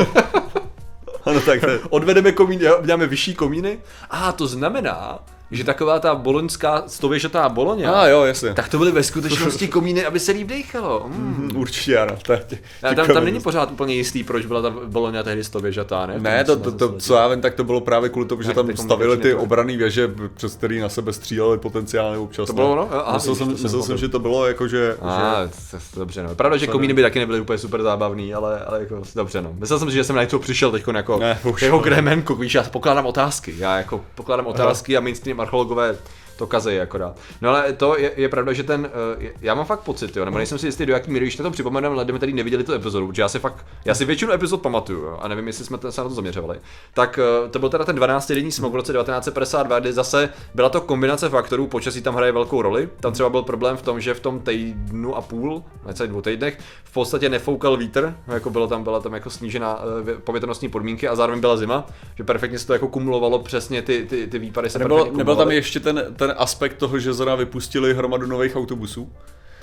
ano, 1.25 1.41
tak 1.41 1.59
Odvedeme 1.89 2.31
komín, 2.31 2.59
děláme 2.59 3.07
vyšší 3.07 3.35
komíny. 3.35 3.79
A 4.09 4.31
to 4.31 4.47
znamená, 4.47 5.19
že 5.51 5.63
taková 5.63 5.99
ta 5.99 6.15
boloňská 6.15 6.83
stověžatá 6.87 7.49
boloně, 7.49 7.87
ah, 7.87 8.07
jo, 8.07 8.23
jasně. 8.23 8.53
tak 8.53 8.69
to 8.69 8.77
byly 8.77 8.91
ve 8.91 9.03
skutečnosti 9.03 9.67
komíny, 9.67 10.05
aby 10.05 10.19
se 10.19 10.31
líp 10.31 10.47
dechalo. 10.47 11.05
Mm. 11.07 11.51
Určitě 11.55 11.97
ano. 11.97 12.17
To, 12.21 12.35
tě, 12.35 12.57
tě 12.89 12.95
tam, 12.95 13.07
tam 13.07 13.25
není 13.25 13.39
pořád 13.39 13.71
úplně 13.71 13.95
jistý, 13.95 14.23
proč 14.23 14.45
byla 14.45 14.61
ta 14.61 14.69
boloňa 14.69 15.23
tehdy 15.23 15.43
stověžatá, 15.43 16.05
ne? 16.05 16.19
Ne, 16.19 16.43
to, 16.43 16.55
to, 16.55 16.71
to, 16.71 16.93
co 16.93 17.15
já 17.15 17.27
vím, 17.27 17.41
tak 17.41 17.53
to 17.53 17.63
bylo 17.63 17.81
právě 17.81 18.09
kvůli 18.09 18.27
tomu, 18.27 18.41
že 18.41 18.53
tam 18.53 18.77
stavili 18.77 19.17
ty 19.17 19.33
obraný 19.33 19.77
věže, 19.77 20.11
přes 20.33 20.55
který 20.55 20.79
na 20.79 20.89
sebe 20.89 21.13
stříleli 21.13 21.57
potenciálně 21.57 22.17
občas. 22.17 22.47
To 22.47 22.53
bylo 22.53 22.75
no? 22.75 22.89
Aha, 22.91 23.13
myslel 23.13 23.35
jsem, 23.35 23.47
myslel 23.47 23.83
jsem, 23.83 23.97
že 23.97 24.09
to 24.09 24.19
bylo 24.19 24.47
jako, 24.47 24.67
že... 24.67 24.97
A, 25.01 25.41
že... 25.71 25.79
dobře, 25.99 26.23
no. 26.23 26.35
Pravda, 26.35 26.57
že 26.57 26.67
komíny 26.67 26.93
by 26.93 27.01
taky 27.01 27.19
nebyly 27.19 27.39
úplně 27.39 27.57
super 27.57 27.83
zábavný, 27.83 28.33
ale, 28.33 28.59
ale 28.59 28.79
jako, 28.79 29.01
dobře, 29.15 29.41
no. 29.41 29.53
Myslel 29.59 29.79
jsem 29.79 29.89
si, 29.89 29.95
že 29.95 30.03
jsem 30.03 30.15
na 30.15 30.21
něco 30.21 30.39
přišel 30.39 30.71
teď 30.71 30.83
jako, 30.93 31.19
ne, 31.19 31.39
jako 31.61 31.79
Gremenko, 31.79 32.35
víš, 32.35 32.53
já 32.55 32.63
pokládám 32.63 33.05
otázky. 33.05 33.53
Já 33.57 33.77
jako 33.77 34.01
pokládám 34.15 34.47
otázky 34.47 34.97
a 34.97 34.99
mainstream 34.99 35.34
marchologové 35.35 35.97
to 36.37 36.47
kazej 36.47 36.81
akorát. 36.81 37.17
No 37.41 37.49
ale 37.49 37.73
to 37.73 37.97
je, 37.97 38.11
je 38.15 38.29
pravda, 38.29 38.53
že 38.53 38.63
ten, 38.63 38.89
uh, 39.17 39.23
já 39.41 39.55
mám 39.55 39.65
fakt 39.65 39.79
pocit, 39.79 40.17
jo, 40.17 40.25
nebo 40.25 40.37
nejsem 40.37 40.57
si 40.57 40.67
jistý, 40.67 40.85
do 40.85 40.93
jaký 40.93 41.11
míry, 41.11 41.25
když 41.25 41.35
to 41.35 41.51
připomeneme 41.51 41.95
lidem, 41.95 42.17
kteří 42.17 42.33
neviděli 42.33 42.63
tu 42.63 42.73
epizodu, 42.73 43.07
protože 43.07 43.21
já 43.21 43.29
si 43.29 43.39
fakt, 43.39 43.65
já 43.85 43.95
si 43.95 44.05
většinu 44.05 44.31
epizod 44.31 44.61
pamatuju, 44.61 44.99
jo, 45.01 45.17
a 45.21 45.27
nevím, 45.27 45.47
jestli 45.47 45.65
jsme 45.65 45.77
se 45.89 46.01
na 46.01 46.09
to 46.09 46.15
zaměřovali. 46.15 46.59
Tak 46.93 47.19
uh, 47.43 47.49
to 47.49 47.59
byl 47.59 47.69
teda 47.69 47.85
ten 47.85 47.95
12 47.95 48.31
denní 48.31 48.51
smog 48.51 48.73
v 48.73 48.75
roce 48.75 48.93
1952, 48.93 49.79
kdy 49.79 49.93
zase 49.93 50.29
byla 50.55 50.69
to 50.69 50.81
kombinace 50.81 51.29
faktorů, 51.29 51.67
počasí 51.67 52.01
tam 52.01 52.15
hraje 52.15 52.31
velkou 52.31 52.61
roli. 52.61 52.89
Tam 52.99 53.13
třeba 53.13 53.29
byl 53.29 53.41
problém 53.41 53.77
v 53.77 53.81
tom, 53.81 54.01
že 54.01 54.13
v 54.13 54.19
tom 54.19 54.39
týdnu 54.39 55.15
a 55.15 55.21
půl, 55.21 55.63
necelých 55.87 56.11
dvou 56.11 56.21
týdnech, 56.21 56.59
v 56.83 56.93
podstatě 56.93 57.29
nefoukal 57.29 57.77
vítr, 57.77 58.15
jako 58.27 58.49
bylo 58.49 58.67
tam, 58.67 58.83
byla 58.83 58.99
tam 58.99 59.13
jako 59.13 59.29
snížená 59.29 59.83
uh, 59.83 60.09
povětrnostní 60.23 60.69
podmínky 60.69 61.07
a 61.07 61.15
zároveň 61.15 61.41
byla 61.41 61.57
zima, 61.57 61.87
že 62.15 62.23
perfektně 62.23 62.59
se 62.59 62.67
to 62.67 62.73
jako 62.73 62.87
kumulovalo 62.87 63.39
přesně 63.39 63.81
ty, 63.81 64.05
ty, 64.09 64.27
ty 64.27 64.39
výpady 64.39 64.69
se 64.69 64.79
nebyl, 64.79 65.11
nebyl 65.11 65.35
tam 65.35 65.51
ještě 65.51 65.79
ten, 65.79 66.03
ten 66.15 66.24
ten 66.27 66.35
aspekt 66.37 66.77
toho, 66.77 66.99
že 66.99 67.13
zrovna 67.13 67.35
vypustili 67.35 67.93
hromadu 67.93 68.27
nových 68.27 68.55
autobusů. 68.55 69.11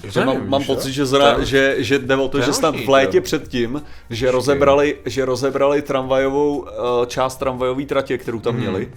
Že 0.05 0.25
mám, 0.25 0.49
mám 0.49 0.65
pocit, 0.65 0.93
že, 0.93 1.07
zra, 1.07 1.45
že, 1.45 1.77
že 1.79 1.99
jde 1.99 2.17
o 2.17 2.29
to, 2.29 2.41
že 2.41 2.53
snad 2.53 2.77
v 2.77 2.89
létě 2.89 3.21
předtím, 3.21 3.83
že 4.11 4.31
rozebrali, 4.31 4.97
že 5.07 5.25
rozebrali 5.25 5.83
tramvajovou, 5.83 6.67
eh, 6.69 7.07
část 7.07 7.37
tramvajové 7.37 7.85
tratě, 7.85 8.19
kterou 8.19 8.41
tam 8.41 8.55
hmm. 8.55 8.63
měli 8.63 8.89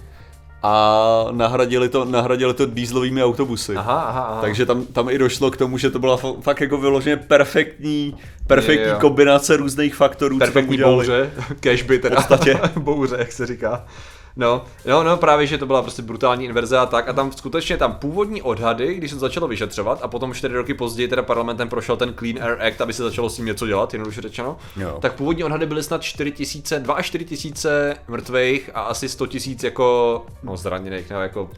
a 0.62 1.26
nahradili 1.30 1.88
to, 1.88 2.04
nahradili 2.04 2.54
to 2.54 2.66
dýzlovými 2.66 3.24
autobusy. 3.24 3.76
Aha, 3.76 4.00
aha, 4.00 4.22
aha. 4.22 4.40
Takže 4.40 4.66
tam, 4.66 4.86
tam 4.86 5.10
i 5.10 5.18
došlo 5.18 5.50
k 5.50 5.56
tomu, 5.56 5.78
že 5.78 5.90
to 5.90 5.98
byla 5.98 6.16
fakt 6.40 6.60
jako 6.60 6.78
vyloženě 6.78 7.16
perfektní, 7.16 8.16
perfektní 8.46 8.86
je, 8.86 8.92
je, 8.92 9.00
kombinace 9.00 9.56
různých 9.56 9.94
faktorů. 9.94 10.38
Perfektní 10.38 10.78
bouře, 10.78 11.30
cashby 11.60 11.98
teda. 11.98 12.20
V 12.20 12.28
podstatě. 12.28 12.60
bouře, 12.78 13.16
jak 13.18 13.32
se 13.32 13.46
říká. 13.46 13.86
No, 14.36 14.64
no, 14.86 15.02
no, 15.02 15.16
právě, 15.16 15.46
že 15.46 15.58
to 15.58 15.66
byla 15.66 15.82
prostě 15.82 16.02
brutální 16.02 16.44
inverze 16.44 16.78
a 16.78 16.86
tak. 16.86 17.08
A 17.08 17.12
tam 17.12 17.32
skutečně 17.32 17.76
tam 17.76 17.92
původní 17.92 18.42
odhady, 18.42 18.94
když 18.94 19.10
se 19.10 19.18
začalo 19.18 19.48
vyšetřovat 19.48 19.98
a 20.02 20.08
potom 20.08 20.34
čtyři 20.34 20.54
roky 20.54 20.74
později 20.74 21.08
teda 21.08 21.22
parlamentem 21.22 21.68
prošel 21.68 21.96
ten 21.96 22.14
Clean 22.14 22.42
Air 22.42 22.62
Act, 22.62 22.80
aby 22.80 22.92
se 22.92 23.02
začalo 23.02 23.30
s 23.30 23.36
tím 23.36 23.44
něco 23.44 23.66
dělat, 23.66 23.94
jednoduše 23.94 24.20
řečeno. 24.20 24.56
Jo. 24.76 24.98
Tak 25.00 25.14
původní 25.14 25.44
odhady 25.44 25.66
byly 25.66 25.82
snad 25.82 26.02
4 26.02 26.32
tisíce, 26.32 26.78
2 26.78 26.94
až 26.94 27.06
4 27.06 27.24
tisíce 27.24 27.96
mrtvých 28.08 28.70
a 28.74 28.80
asi 28.80 29.08
100 29.08 29.26
tisíc 29.26 29.62
jako, 29.62 30.26
no 30.42 30.56
zraněných, 30.56 31.10
nebo 31.10 31.22
jako 31.22 31.50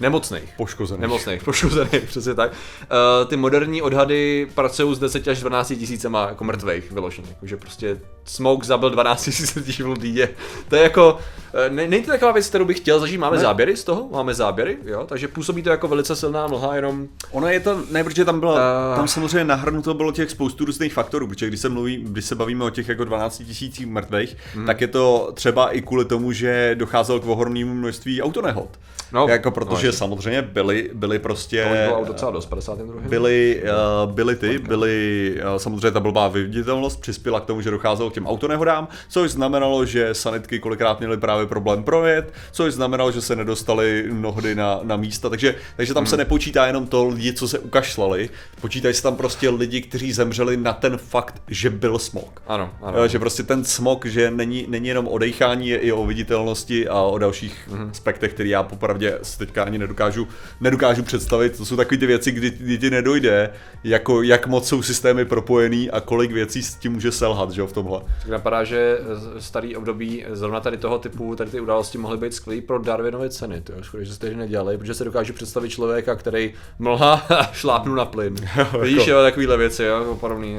Nemocných. 0.00 0.54
Poškozených. 0.56 1.00
Nemocných, 1.00 1.42
poškozených, 1.44 2.02
přesně 2.06 2.34
tak. 2.34 2.50
Uh, 2.50 3.28
ty 3.28 3.36
moderní 3.36 3.82
odhady 3.82 4.48
pracují 4.54 4.96
s 4.96 4.98
10 4.98 5.28
až 5.28 5.40
12 5.40 5.68
tisícema 5.68 6.28
jako 6.28 6.44
mrtvých 6.44 6.92
vyloženě. 6.92 7.28
Jakože 7.28 7.56
prostě 7.56 8.00
Smoke 8.24 8.66
zabil 8.66 8.90
12 8.90 9.24
tisíc 9.24 9.54
lidí 9.54 9.72
v 9.72 9.86
Londýně. 9.86 10.28
To 10.68 10.76
je 10.76 10.82
jako, 10.82 11.18
Eh, 11.56 11.70
ne, 11.70 11.88
není 11.88 12.02
to 12.02 12.10
taková 12.10 12.32
věc, 12.32 12.48
kterou 12.48 12.64
bych 12.64 12.76
chtěl 12.76 13.00
zažít. 13.00 13.20
Máme 13.20 13.36
ne. 13.36 13.42
záběry 13.42 13.76
z 13.76 13.84
toho? 13.84 14.08
Máme 14.12 14.34
záběry, 14.34 14.76
jo? 14.84 15.06
Takže 15.08 15.28
působí 15.28 15.62
to 15.62 15.70
jako 15.70 15.88
velice 15.88 16.16
silná 16.16 16.46
mlha, 16.46 16.76
jenom... 16.76 17.08
Ono 17.30 17.48
je 17.48 17.60
to, 17.60 17.82
ne, 17.90 18.04
protože 18.04 18.24
tam 18.24 18.40
bylo, 18.40 18.52
uh... 18.52 18.58
tam 18.96 19.08
samozřejmě 19.08 19.44
nahrnuto 19.44 19.94
bylo 19.94 20.12
těch 20.12 20.30
spoustu 20.30 20.64
různých 20.64 20.92
faktorů, 20.92 21.26
protože 21.26 21.46
když 21.48 21.60
se 21.60 21.68
mluví, 21.68 22.04
když 22.08 22.24
se 22.24 22.34
bavíme 22.34 22.64
o 22.64 22.70
těch 22.70 22.88
jako 22.88 23.04
12 23.04 23.38
tisících 23.38 23.86
mrtvých, 23.86 24.36
hmm. 24.54 24.66
tak 24.66 24.80
je 24.80 24.86
to 24.88 25.30
třeba 25.34 25.70
i 25.70 25.82
kvůli 25.82 26.04
tomu, 26.04 26.32
že 26.32 26.74
docházelo 26.74 27.20
k 27.20 27.26
ohromnému 27.26 27.74
množství 27.74 28.22
autonehod. 28.22 28.68
No, 29.12 29.26
jako 29.28 29.50
protože 29.50 29.85
no, 29.85 29.85
samozřejmě 29.92 30.42
byly, 30.42 30.90
byly 30.94 31.18
prostě... 31.18 31.88
To 31.88 32.04
docela 32.04 32.30
dost, 32.30 32.46
52. 32.46 33.00
Byly, 33.00 33.62
uh, 34.06 34.12
byly 34.12 34.36
ty, 34.36 34.58
byly, 34.58 35.34
uh, 35.52 35.56
samozřejmě 35.56 35.90
ta 35.90 36.00
blbá 36.00 36.28
viditelnost 36.28 37.00
přispěla 37.00 37.40
k 37.40 37.44
tomu, 37.44 37.60
že 37.60 37.70
docházelo 37.70 38.10
k 38.10 38.14
těm 38.14 38.26
autonehodám, 38.26 38.88
což 39.08 39.30
znamenalo, 39.30 39.84
že 39.84 40.14
sanitky 40.14 40.58
kolikrát 40.58 40.98
měly 40.98 41.16
právě 41.16 41.46
problém 41.46 41.82
projet, 41.82 42.32
což 42.52 42.74
znamenalo, 42.74 43.12
že 43.12 43.20
se 43.20 43.36
nedostali 43.36 44.04
mnohdy 44.10 44.54
na, 44.54 44.80
na 44.82 44.96
místa, 44.96 45.28
takže, 45.28 45.54
takže 45.76 45.94
tam 45.94 46.00
hmm. 46.00 46.10
se 46.10 46.16
nepočítá 46.16 46.66
jenom 46.66 46.86
to 46.86 47.08
lidi, 47.08 47.32
co 47.32 47.48
se 47.48 47.58
ukašlali, 47.58 48.30
počítají 48.60 48.94
se 48.94 49.02
tam 49.02 49.16
prostě 49.16 49.50
lidi, 49.50 49.80
kteří 49.80 50.12
zemřeli 50.12 50.56
na 50.56 50.72
ten 50.72 50.96
fakt, 50.96 51.42
že 51.48 51.70
byl 51.70 51.98
smog. 51.98 52.42
Ano, 52.46 52.70
ano. 52.82 52.98
Jo, 52.98 53.08
že 53.08 53.18
prostě 53.18 53.42
ten 53.42 53.64
smog, 53.64 54.04
že 54.04 54.30
není, 54.30 54.66
není 54.68 54.88
jenom 54.88 55.08
o 55.08 55.18
dechání, 55.18 55.68
je 55.68 55.78
i 55.78 55.92
o 55.92 56.06
viditelnosti 56.06 56.88
a 56.88 57.00
o 57.00 57.18
dalších 57.18 57.68
hmm. 57.72 57.90
aspektech, 57.90 58.34
které 58.34 58.48
já 58.48 58.62
popravdě 58.62 59.18
si 59.22 59.38
teďka 59.38 59.64
ani 59.64 59.75
nedokážu, 59.78 60.28
nedokážu 60.60 61.02
představit. 61.02 61.56
To 61.56 61.64
jsou 61.64 61.76
takové 61.76 61.98
ty 61.98 62.06
věci, 62.06 62.32
kdy, 62.32 62.50
kdy 62.50 62.78
ti 62.78 62.90
nedojde, 62.90 63.50
jako 63.84 64.22
jak 64.22 64.46
moc 64.46 64.68
jsou 64.68 64.82
systémy 64.82 65.24
propojený 65.24 65.90
a 65.90 66.00
kolik 66.00 66.32
věcí 66.32 66.62
s 66.62 66.74
tím 66.74 66.92
může 66.92 67.12
selhat, 67.12 67.50
že 67.50 67.60
jo, 67.60 67.66
v 67.66 67.72
tomhle. 67.72 68.00
Tak 68.20 68.28
napadá, 68.30 68.64
že 68.64 68.98
starý 69.38 69.76
období 69.76 70.24
zrovna 70.32 70.60
tady 70.60 70.76
toho 70.76 70.98
typu, 70.98 71.36
tady 71.36 71.50
ty 71.50 71.60
události 71.60 71.98
mohly 71.98 72.16
být 72.18 72.34
skvělý 72.34 72.60
pro 72.60 72.78
Darwinovy 72.78 73.30
ceny, 73.30 73.60
to 73.60 73.72
je 73.72 74.04
že 74.04 74.14
jste 74.14 74.30
nedělali, 74.34 74.78
protože 74.78 74.94
se 74.94 75.04
dokážu 75.04 75.32
představit 75.32 75.68
člověka, 75.68 76.14
který 76.14 76.54
mlha 76.78 77.26
šlápnu 77.52 77.94
na 77.94 78.04
plyn. 78.04 78.34
Víš, 78.82 78.96
jako- 78.96 79.10
jo, 79.10 79.22
takovýhle 79.22 79.56
věci, 79.56 79.82
jo, 79.82 80.16
podobný. 80.20 80.58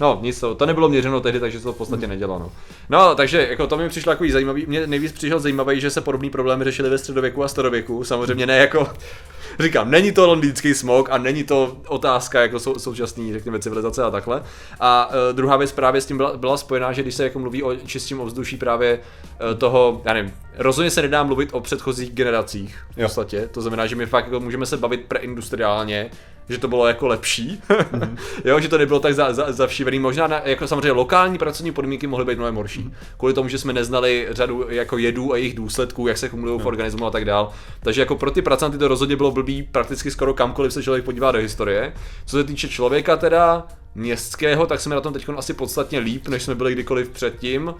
No, 0.00 0.18
nic 0.22 0.40
to, 0.40 0.54
to 0.54 0.66
nebylo 0.66 0.88
měřeno 0.88 1.20
tehdy, 1.20 1.40
takže 1.40 1.58
se 1.58 1.64
to 1.64 1.72
v 1.72 1.76
podstatě 1.76 2.06
nedělo, 2.06 2.38
no. 2.38 2.52
No, 2.90 3.14
takže 3.14 3.46
jako 3.50 3.66
to 3.66 3.76
mi 3.76 3.88
přišlo 3.88 4.12
takový 4.12 4.30
zajímavý, 4.30 4.64
mě 4.66 4.86
nejvíc 4.86 5.12
přišel 5.12 5.40
zajímavý, 5.40 5.80
že 5.80 5.90
se 5.90 6.00
podobný 6.00 6.30
problémy 6.30 6.64
řešily 6.64 6.90
ve 6.90 6.98
středověku 6.98 7.44
a 7.44 7.48
starověku, 7.48 8.04
samozřejmě 8.04 8.46
ne 8.50 8.58
jako 8.58 8.88
říkám, 9.60 9.90
není 9.90 10.12
to 10.12 10.26
londýnský 10.26 10.74
smog 10.74 11.10
a 11.10 11.18
není 11.18 11.44
to 11.44 11.76
otázka 11.86 12.40
jako 12.40 12.58
sou, 12.58 12.78
současný, 12.78 13.32
řekněme, 13.32 13.58
civilizace 13.58 14.02
a 14.02 14.10
takhle. 14.10 14.42
A 14.80 15.08
uh, 15.08 15.36
druhá 15.36 15.56
věc 15.56 15.72
právě 15.72 16.00
s 16.00 16.06
tím 16.06 16.16
byla, 16.16 16.36
byla 16.36 16.56
spojená, 16.56 16.92
že 16.92 17.02
když 17.02 17.14
se 17.14 17.24
jako 17.24 17.38
mluví 17.38 17.62
o 17.62 17.76
čistém 17.76 18.20
ovzduší 18.20 18.56
právě 18.56 18.98
uh, 18.98 19.58
toho, 19.58 20.02
já 20.04 20.12
nevím, 20.12 20.32
rozhodně 20.56 20.90
se 20.90 21.02
nedá 21.02 21.22
mluvit 21.22 21.48
o 21.52 21.60
předchozích 21.60 22.10
generacích 22.10 22.78
v 22.90 23.02
podstatě. 23.02 23.48
To 23.52 23.60
znamená, 23.60 23.86
že 23.86 23.96
my 23.96 24.06
fakt 24.06 24.24
jako 24.24 24.40
můžeme 24.40 24.66
se 24.66 24.76
bavit 24.76 25.04
preindustriálně, 25.08 26.10
že 26.50 26.58
to 26.58 26.68
bylo 26.68 26.86
jako 26.86 27.06
lepší, 27.06 27.62
mm-hmm. 27.68 28.16
jo, 28.44 28.60
že 28.60 28.68
to 28.68 28.78
nebylo 28.78 29.00
tak 29.00 29.14
za, 29.14 29.32
za, 29.32 29.52
zavšívený. 29.52 29.98
Možná 29.98 30.26
na, 30.26 30.40
jako 30.44 30.66
samozřejmě 30.66 30.92
lokální 30.92 31.38
pracovní 31.38 31.72
podmínky 31.72 32.06
mohly 32.06 32.24
být 32.24 32.36
mnohem 32.36 32.54
horší. 32.54 32.80
Mm-hmm. 32.80 33.16
Kvůli 33.18 33.34
tomu, 33.34 33.48
že 33.48 33.58
jsme 33.58 33.72
neznali 33.72 34.28
řadu 34.30 34.66
jako 34.68 34.98
jedů 34.98 35.32
a 35.32 35.36
jejich 35.36 35.54
důsledků, 35.54 36.08
jak 36.08 36.18
se 36.18 36.28
kumulují 36.28 36.58
no. 36.58 36.64
v 36.64 36.66
organismu 36.66 37.06
a 37.06 37.10
tak 37.10 37.24
dál. 37.24 37.52
Takže 37.82 38.00
jako 38.00 38.16
pro 38.16 38.30
ty 38.30 38.42
pracanty 38.42 38.78
to 38.78 38.88
rozhodně 38.88 39.16
bylo 39.16 39.30
blbý 39.30 39.62
prakticky 39.62 40.10
skoro 40.10 40.34
kamkoliv 40.34 40.72
se 40.72 40.82
člověk 40.82 41.04
podívá 41.04 41.32
do 41.32 41.38
historie. 41.38 41.92
Co 42.26 42.36
se 42.36 42.44
týče 42.44 42.68
člověka 42.68 43.16
teda, 43.16 43.66
městského, 43.94 44.66
tak 44.66 44.80
jsme 44.80 44.94
na 44.94 45.00
tom 45.00 45.12
teď 45.12 45.28
asi 45.36 45.54
podstatně 45.54 45.98
líp, 45.98 46.28
než 46.28 46.42
jsme 46.42 46.54
byli 46.54 46.72
kdykoliv 46.72 47.08
předtím. 47.08 47.74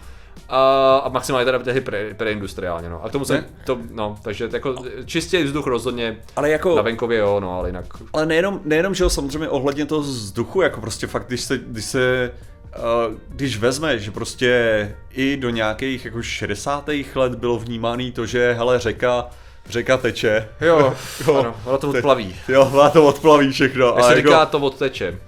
A, 0.49 0.97
a 1.04 1.09
maximálně 1.09 1.44
teda 1.44 1.59
tehdy 1.59 1.80
pre, 1.80 2.14
preindustriálně, 2.14 2.88
no. 2.88 3.04
A 3.04 3.09
k 3.09 3.12
tomu 3.12 3.25
se, 3.25 3.44
to, 3.64 3.78
no, 3.90 4.16
takže 4.23 4.49
jako 4.52 4.85
čistě 5.04 5.44
vzduch 5.44 5.66
rozhodně 5.66 6.16
ale 6.37 6.50
jako, 6.50 6.76
na 6.76 6.82
venkově, 6.82 7.18
jo, 7.18 7.40
no, 7.40 7.59
ale 7.59 7.68
jinak. 7.68 7.85
Ale 8.12 8.26
nejenom, 8.26 8.61
nejenom, 8.64 8.94
že 8.94 9.04
jo, 9.04 9.11
samozřejmě 9.11 9.49
ohledně 9.49 9.87
toho 9.87 10.00
vzduchu, 10.00 10.62
jako 10.62 10.80
prostě 10.80 11.06
fakt, 11.06 11.26
když 11.26 11.40
se, 11.40 11.59
když 11.59 11.85
se 11.85 12.30
Uh, 12.78 13.14
když 13.28 13.59
vezme, 13.59 13.99
že 13.99 14.11
prostě 14.11 14.94
i 15.11 15.37
do 15.37 15.50
nějakých 15.50 16.04
jako 16.04 16.23
60. 16.23 16.90
let 17.14 17.35
bylo 17.35 17.59
vnímané 17.59 18.12
to, 18.12 18.26
že 18.26 18.54
hele 18.59 18.78
řeka 18.78 19.26
řeka 19.68 19.97
teče. 19.97 20.49
Jo, 20.61 20.94
jo 21.26 21.37
ano, 21.37 21.54
ona 21.64 21.78
to 21.78 21.90
odplaví. 21.90 22.37
Jo, 22.49 22.70
ona 22.73 22.90
to 22.90 23.06
odplaví 23.06 23.52
všechno. 23.52 23.87
Jak 23.87 24.04
se 24.04 24.16
jako, 24.16 24.28
říká, 24.28 24.47
to 24.47 24.59
odteče. 24.59 25.18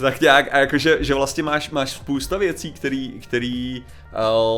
Tak 0.00 0.20
nějak, 0.20 0.54
a 0.54 0.58
jakože, 0.58 0.98
že 1.00 1.14
vlastně 1.14 1.42
máš, 1.42 1.70
máš 1.70 1.90
spousta 1.90 2.36
věcí, 2.36 2.72
který, 2.72 3.20
který 3.20 3.84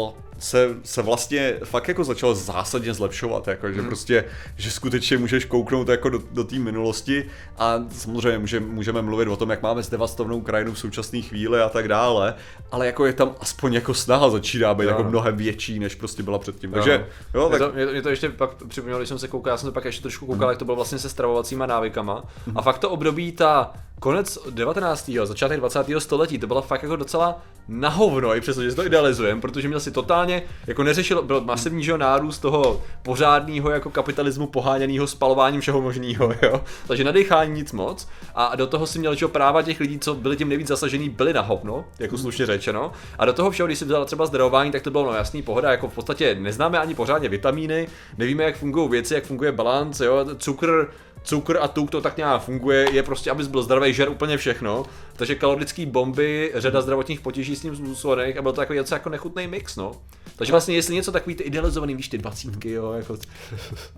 uh, 0.05 0.11
se, 0.43 0.77
se 0.83 1.03
vlastně 1.03 1.57
fakt 1.65 1.89
jako 1.89 2.05
začalo 2.05 2.35
zásadně 2.35 2.95
zlepšovat, 2.95 3.49
jako, 3.49 3.73
že 3.73 3.81
hmm. 3.81 3.89
prostě, 3.89 4.25
že 4.57 4.71
skutečně 4.71 5.19
můžeš 5.19 5.45
kouknout 5.45 5.89
jako 5.89 6.09
do, 6.09 6.23
do 6.31 6.45
té 6.45 6.59
minulosti 6.59 7.25
a 7.59 7.85
samozřejmě 7.91 8.39
může, 8.39 8.61
můžeme 8.61 9.03
mluvit 9.03 9.29
o 9.29 9.37
tom, 9.37 9.51
jak 9.51 9.63
máme 9.63 9.83
zdevastovanou 9.83 10.41
krajinu 10.41 10.73
v 10.73 10.79
současné 10.79 11.21
chvíli 11.21 11.61
a 11.61 11.69
tak 11.69 11.89
dále, 11.89 12.35
ale 12.71 12.87
jako 12.87 13.07
je 13.07 13.13
tam 13.13 13.35
aspoň 13.41 13.75
jako 13.75 13.95
snaha 13.95 14.31
začíná 14.31 14.75
být 14.75 14.85
jo. 14.85 14.91
jako 14.91 15.05
mnohem 15.05 15.37
větší, 15.37 15.79
než 15.79 15.95
prostě 15.95 16.23
byla 16.23 16.39
předtím. 16.39 16.71
Jo. 16.71 16.75
Takže, 16.75 17.07
jo, 17.35 17.49
tak... 17.49 17.61
mě, 17.61 17.69
to, 17.69 17.75
mě, 17.75 17.87
to, 17.87 17.93
mě 17.93 18.03
to 18.03 18.09
ještě 18.09 18.29
pak 18.29 18.51
připomnělo, 18.69 18.99
když 19.01 19.09
jsem 19.09 19.19
se 19.19 19.29
koukal, 19.29 19.51
já 19.51 19.57
jsem 19.57 19.69
to 19.69 19.73
pak 19.73 19.85
ještě 19.85 20.03
trošku 20.03 20.27
koukal, 20.27 20.47
hmm. 20.47 20.51
jak 20.51 20.59
to 20.59 20.65
bylo 20.65 20.77
vlastně 20.77 20.99
se 20.99 21.09
stravovacíma 21.09 21.67
návykama 21.67 22.25
hmm. 22.47 22.59
a 22.59 22.63
fakt 22.63 22.79
to 22.79 22.91
období 22.91 23.33
ta 23.33 23.73
konec 24.03 24.39
19. 24.51 25.11
začátek 25.25 25.61
20. 25.61 25.87
století, 25.99 26.39
to 26.39 26.47
bylo 26.47 26.63
fakt 26.63 26.83
jako 26.83 26.97
docela 26.97 27.43
na 27.69 27.89
hovno, 27.89 28.37
i 28.37 28.41
přesto, 28.41 28.63
že 28.63 28.75
to 28.75 28.87
idealizujeme, 28.87 29.41
protože 29.41 29.69
měl 29.69 29.81
si 29.81 29.91
totálně, 29.91 30.32
jako 30.67 30.83
neřešil, 30.83 31.23
byl 31.23 31.41
masivní 31.41 31.85
že, 31.85 31.99
nárůst 31.99 32.39
toho 32.39 32.83
pořádného 33.03 33.71
jako 33.71 33.91
kapitalismu 33.91 34.47
poháněného 34.47 35.07
spalováním 35.07 35.61
všeho 35.61 35.83
možného, 35.83 36.35
jo. 36.43 36.61
Takže 36.87 37.05
nadechání 37.05 37.53
nic 37.53 37.73
moc 37.73 38.09
a 38.35 38.57
do 38.57 38.67
toho 38.67 38.87
si 38.87 38.99
měl 38.99 39.15
že, 39.15 39.29
práva 39.29 39.63
těch 39.63 39.81
lidí, 39.81 39.99
co 39.99 40.15
byli 40.15 40.37
tím 40.37 40.49
nejvíc 40.49 40.69
zasažený, 40.69 41.09
byli 41.09 41.33
na 41.33 41.41
hovno, 41.41 41.85
jako 41.99 42.19
slušně 42.19 42.47
řečeno. 42.47 42.93
A 43.19 43.25
do 43.25 43.33
toho 43.33 43.51
všeho, 43.51 43.67
když 43.67 43.79
si 43.79 43.85
vzal 43.85 44.05
třeba 44.05 44.27
zdravování, 44.27 44.71
tak 44.71 44.83
to 44.83 44.91
bylo 44.91 45.05
no 45.05 45.13
jasný 45.13 45.43
pohoda, 45.43 45.71
jako 45.71 45.89
v 45.89 45.95
podstatě 45.95 46.35
neznáme 46.35 46.79
ani 46.79 46.95
pořádně 46.95 47.29
vitamíny, 47.29 47.89
nevíme, 48.19 48.45
jak 48.45 48.57
fungují 48.57 48.91
věci, 48.91 49.15
jak 49.15 49.25
funguje 49.25 49.53
balans, 49.53 50.01
jo, 50.01 50.27
cukr, 50.39 50.91
cukr 51.23 51.59
a 51.61 51.69
tuk 51.69 51.91
to 51.91 52.01
tak 52.01 52.17
nějak 52.17 52.43
funguje, 52.43 52.89
je 52.93 53.03
prostě, 53.03 53.31
abys 53.31 53.47
byl 53.47 53.63
zdravý, 53.63 53.95
žer 53.95 54.09
úplně 54.09 54.37
všechno. 54.37 54.85
Takže 55.17 55.35
kalorické 55.35 55.87
bomby, 55.87 56.53
řada 56.55 56.81
zdravotních 56.81 57.21
potíží 57.21 57.57
s 57.57 57.61
tím 57.61 57.95
spojených 58.23 58.39
a 58.39 58.43
byl 58.43 58.53
to 58.53 58.61
takový 58.61 58.79
něco 58.79 58.95
jako 58.95 59.09
nechutný 59.09 59.47
mix, 59.47 59.77
no. 59.77 59.93
Takže 60.37 60.53
vlastně 60.53 60.75
jestli 60.75 60.95
něco 60.95 61.13
takový 61.13 61.35
ty 61.35 61.45
idealizovaný, 61.45 61.95
víš, 61.95 62.09
ty 62.09 62.19
dvacítky, 62.19 62.71
jo, 62.71 62.93
jako... 62.93 63.17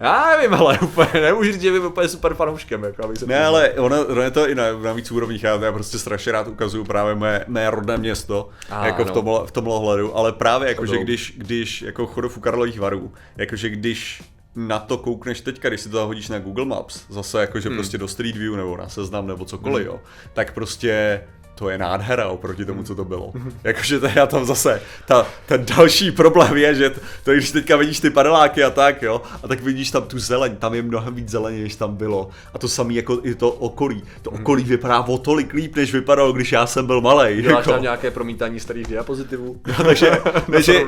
Já 0.00 0.36
nevím, 0.36 0.54
ale 0.54 0.78
úplně, 0.78 1.08
nemůžu 1.20 1.52
říct, 1.52 1.62
že 1.62 1.72
bych 1.72 1.84
úplně 1.84 2.08
super 2.08 2.34
fanouškem, 2.34 2.84
jako, 2.84 3.04
abych 3.04 3.18
se 3.18 3.26
Ne, 3.26 3.44
ale 3.44 3.70
ono, 3.70 4.06
ono, 4.06 4.22
je 4.22 4.30
to 4.30 4.48
i 4.48 4.54
na, 4.54 4.78
na 4.78 4.92
víc 4.92 5.10
úrovních, 5.10 5.42
já, 5.42 5.64
já 5.64 5.72
prostě 5.72 5.98
strašně 5.98 6.32
rád 6.32 6.48
ukazuju 6.48 6.84
právě 6.84 7.14
mé, 7.14 7.44
mé 7.48 7.70
rodné 7.70 7.96
město, 7.96 8.48
a, 8.70 8.86
jako 8.86 9.04
no. 9.04 9.10
v, 9.10 9.10
tomhle, 9.10 9.46
v 9.46 9.50
tomhle 9.50 9.78
hledu, 9.78 10.16
ale 10.16 10.32
právě 10.32 10.68
jako, 10.68 10.86
že 10.86 10.98
když, 10.98 11.34
když, 11.36 11.82
jako 11.82 12.06
chodu 12.06 12.30
u 12.36 12.40
Karlových 12.40 12.80
varů, 12.80 13.12
jakože 13.36 13.68
když 13.68 14.22
na 14.56 14.78
to 14.78 14.98
koukneš 14.98 15.40
teďka, 15.40 15.68
když 15.68 15.80
si 15.80 15.88
to 15.88 16.06
hodíš 16.06 16.28
na 16.28 16.38
Google 16.38 16.64
Maps, 16.64 17.04
zase 17.08 17.40
jakože 17.40 17.68
hmm. 17.68 17.78
prostě 17.78 17.98
do 17.98 18.08
Street 18.08 18.36
View 18.36 18.56
nebo 18.56 18.76
na 18.76 18.88
seznam 18.88 19.26
nebo 19.26 19.44
cokoliv, 19.44 19.86
hmm. 19.86 19.94
jo, 19.94 20.00
tak 20.32 20.54
prostě 20.54 21.20
to 21.54 21.70
je 21.70 21.78
nádhera 21.78 22.28
oproti 22.28 22.64
tomu, 22.64 22.82
co 22.82 22.94
to 22.94 23.04
bylo. 23.04 23.32
Jakože 23.64 24.00
já 24.14 24.26
tam 24.26 24.44
zase, 24.44 24.82
ta, 25.06 25.26
ten 25.46 25.66
další 25.76 26.10
problém 26.10 26.56
je, 26.56 26.74
že 26.74 26.90
to, 27.24 27.32
když 27.32 27.50
teďka 27.50 27.76
vidíš 27.76 28.00
ty 28.00 28.10
paneláky 28.10 28.64
a 28.64 28.70
tak, 28.70 29.02
jo, 29.02 29.22
a 29.42 29.48
tak 29.48 29.60
vidíš 29.60 29.90
tam 29.90 30.02
tu 30.02 30.18
zeleň, 30.18 30.56
tam 30.56 30.74
je 30.74 30.82
mnohem 30.82 31.14
víc 31.14 31.28
zeleně, 31.28 31.62
než 31.62 31.76
tam 31.76 31.96
bylo. 31.96 32.30
A 32.54 32.58
to 32.58 32.68
samé 32.68 32.94
jako 32.94 33.18
i 33.22 33.34
to 33.34 33.50
okolí. 33.50 34.02
To 34.22 34.30
mhm. 34.30 34.40
okolí 34.40 34.64
vypadá 34.64 35.00
o 35.00 35.18
tolik 35.18 35.52
líp, 35.52 35.76
než 35.76 35.92
vypadalo, 35.92 36.32
když 36.32 36.52
já 36.52 36.66
jsem 36.66 36.86
byl 36.86 37.00
malý. 37.00 37.42
Děláš 37.42 37.56
jako. 37.56 37.70
tam 37.70 37.82
nějaké 37.82 38.10
promítání 38.10 38.60
starých 38.60 38.86
diapozitivů? 38.86 39.60
No, 39.78 39.84
takže, 39.84 40.10
že, 40.58 40.84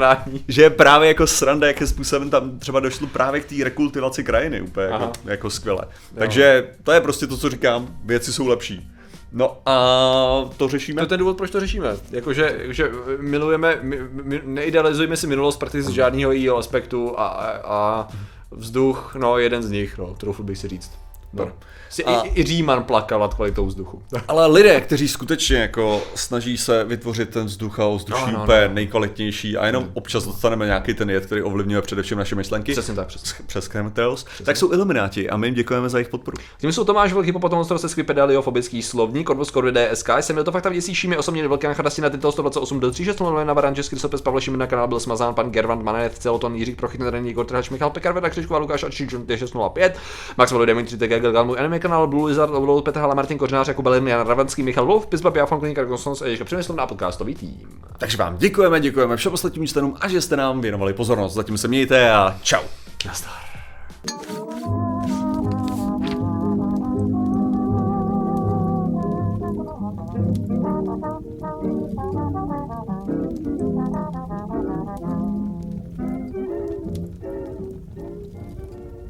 že, 0.49 0.71
právě 0.71 1.09
jako 1.09 1.27
sranda, 1.27 1.67
jakým 1.67 1.87
způsobem 1.87 2.31
tam 2.31 2.59
třeba 2.59 2.81
došlo 2.81 3.07
právě 3.07 3.41
k 3.41 3.45
té 3.45 3.55
rekultivaci 3.65 4.25
krajiny, 4.25 4.61
úplně 4.61 4.87
jako, 4.87 5.13
jako 5.25 5.51
skvěle. 5.51 5.83
Takže 6.15 6.69
to 6.83 6.93
je 6.93 7.01
prostě 7.01 7.27
to, 7.27 7.37
co 7.37 7.51
říkám, 7.51 7.89
věci 8.05 8.33
jsou 8.33 8.47
lepší. 8.47 8.91
No 9.39 9.59
a 9.67 10.51
to 10.57 10.69
řešíme? 10.69 10.97
To 10.97 11.05
je 11.05 11.09
ten 11.09 11.19
důvod, 11.19 11.37
proč 11.37 11.51
to 11.51 11.61
řešíme. 11.61 11.97
Jakože 12.11 12.61
že 12.69 12.91
milujeme, 13.21 13.79
my, 13.83 13.99
my, 14.11 14.41
neidealizujeme 14.45 15.17
si 15.17 15.27
minulost 15.27 15.57
prakticky 15.57 15.93
z 15.93 15.95
žádného 15.95 16.33
jejího 16.33 16.57
aspektu 16.57 17.21
a, 17.21 17.27
a, 17.27 17.51
a 17.65 18.09
vzduch, 18.51 19.15
no 19.15 19.39
jeden 19.39 19.63
z 19.63 19.71
nich, 19.71 19.99
no, 19.99 20.15
troufl 20.15 20.43
bych 20.43 20.59
si 20.59 20.69
říct. 20.69 21.06
Super. 21.37 21.53
Si 21.89 22.05
a... 22.05 22.23
i, 22.23 22.41
I 22.41 22.45
Říman 22.45 22.85
plakal 22.85 23.21
nad 23.21 23.35
kvalitou 23.35 23.67
vzduchu. 23.67 24.03
Ale 24.29 24.47
lidé, 24.47 24.81
kteří 24.81 25.09
skutečně 25.09 25.57
jako 25.57 26.03
snaží 26.15 26.59
se 26.59 26.85
vytvořit 26.85 27.31
ten 27.31 27.47
vzduch 27.47 27.81
a 27.81 27.87
ovzduší 27.87 28.23
no, 28.27 28.33
no, 28.33 28.43
úplně 28.43 28.69
no. 28.69 28.75
nejkvalitnější 28.75 29.57
a 29.57 29.67
jenom 29.67 29.83
hmm. 29.83 29.93
občas 29.95 30.25
dostaneme 30.25 30.67
nějaký 30.67 30.95
ten 30.95 31.11
jed, 31.11 31.27
který 31.27 31.43
ovlivňuje 31.43 31.83
především 31.83 32.19
naše 32.19 32.35
myšlenky. 32.35 32.73
Přesně 32.73 32.95
tak, 32.95 33.07
přesně. 33.07 33.45
Přes 33.47 33.67
Chemtrails, 33.67 34.25
tak 34.45 34.57
jsou 34.57 34.73
ilumináti 34.73 35.31
a 35.31 35.37
my 35.37 35.47
jim 35.47 35.55
děkujeme 35.55 35.89
za 35.89 35.99
jejich 35.99 36.09
podporu. 36.09 36.37
Tím 36.59 36.73
jsou 36.73 36.85
Tomáš 36.85 37.13
Velký 37.13 37.33
potom 37.33 37.65
se 37.65 37.89
skvipedaliofobický 37.89 38.83
slovník, 38.83 39.31
Odvoz 39.31 39.53
DSK, 39.93 40.11
jsem 40.21 40.37
měl 40.37 40.45
to 40.45 40.53
fakt 40.53 40.67
věsíší 40.67 41.09
mi 41.09 41.17
osobně 41.17 41.49
velké 41.49 41.69
nachrasti 41.69 42.03
na 42.03 42.11
tyto 42.11 42.33
128 42.33 42.81
do 42.81 42.91
36 42.91 43.21
na 43.45 43.53
Varan, 43.53 43.75
Český 43.75 43.99
Sopes, 43.99 44.21
Pavle 44.21 44.41
Šimin 44.41 44.61
na 44.61 44.67
kanál 44.67 44.89
byl 44.89 45.01
smazán, 45.01 45.35
pan 45.35 45.51
Gervant 45.51 45.83
Manet, 45.83 46.19
Celoton, 46.19 46.55
Jiří 46.55 46.75
Prochytný, 46.75 47.31
Igor 47.31 47.47
Trhač, 47.47 47.71
Michal 47.71 47.91
Pekar, 47.91 48.13
Veda 48.13 48.31
Křičková, 48.31 48.59
Lukáš 48.59 48.83
a 48.83 48.91
605, 48.91 49.99
Max 50.37 50.53
Volo, 50.53 50.65
Dimitri 50.65 50.97
TG, 50.97 51.23
Gelgal, 51.27 51.45
můj 51.45 51.59
anime 51.59 51.79
kanál, 51.79 52.07
Blue 52.07 52.29
Lizard, 52.29 52.53
Lolo, 52.53 52.83
Petr 52.83 53.01
Hala, 53.01 53.15
Martin 53.15 53.39
Kořnář, 53.39 53.69
Jakub 53.69 53.85
Belin, 53.85 54.09
Jan 54.09 54.27
Ravanský, 54.27 54.63
Michal 54.63 54.87
Wolf, 54.87 55.07
Pizba, 55.07 55.31
Pia, 55.31 55.47
Fankliník, 55.47 55.79
Konsons 55.89 56.23
a 56.23 56.27
ještě 56.27 56.45
Přemysl 56.45 56.73
na 56.73 56.87
podcastový 56.87 57.35
tým. 57.35 57.83
Takže 57.99 58.17
vám 58.17 58.37
děkujeme, 58.37 58.81
děkujeme 58.81 59.17
všem 59.17 59.33
ostatním 59.33 59.67
členům 59.67 59.97
a 60.01 60.09
že 60.09 60.21
jste 60.21 60.37
nám 60.37 60.61
věnovali 60.61 60.93
pozornost. 60.93 61.35
Zatím 61.35 61.59
se 61.59 61.69
mějte 61.69 62.11
a 62.11 62.39
čau. 62.43 62.63
Nazdar. 63.07 63.56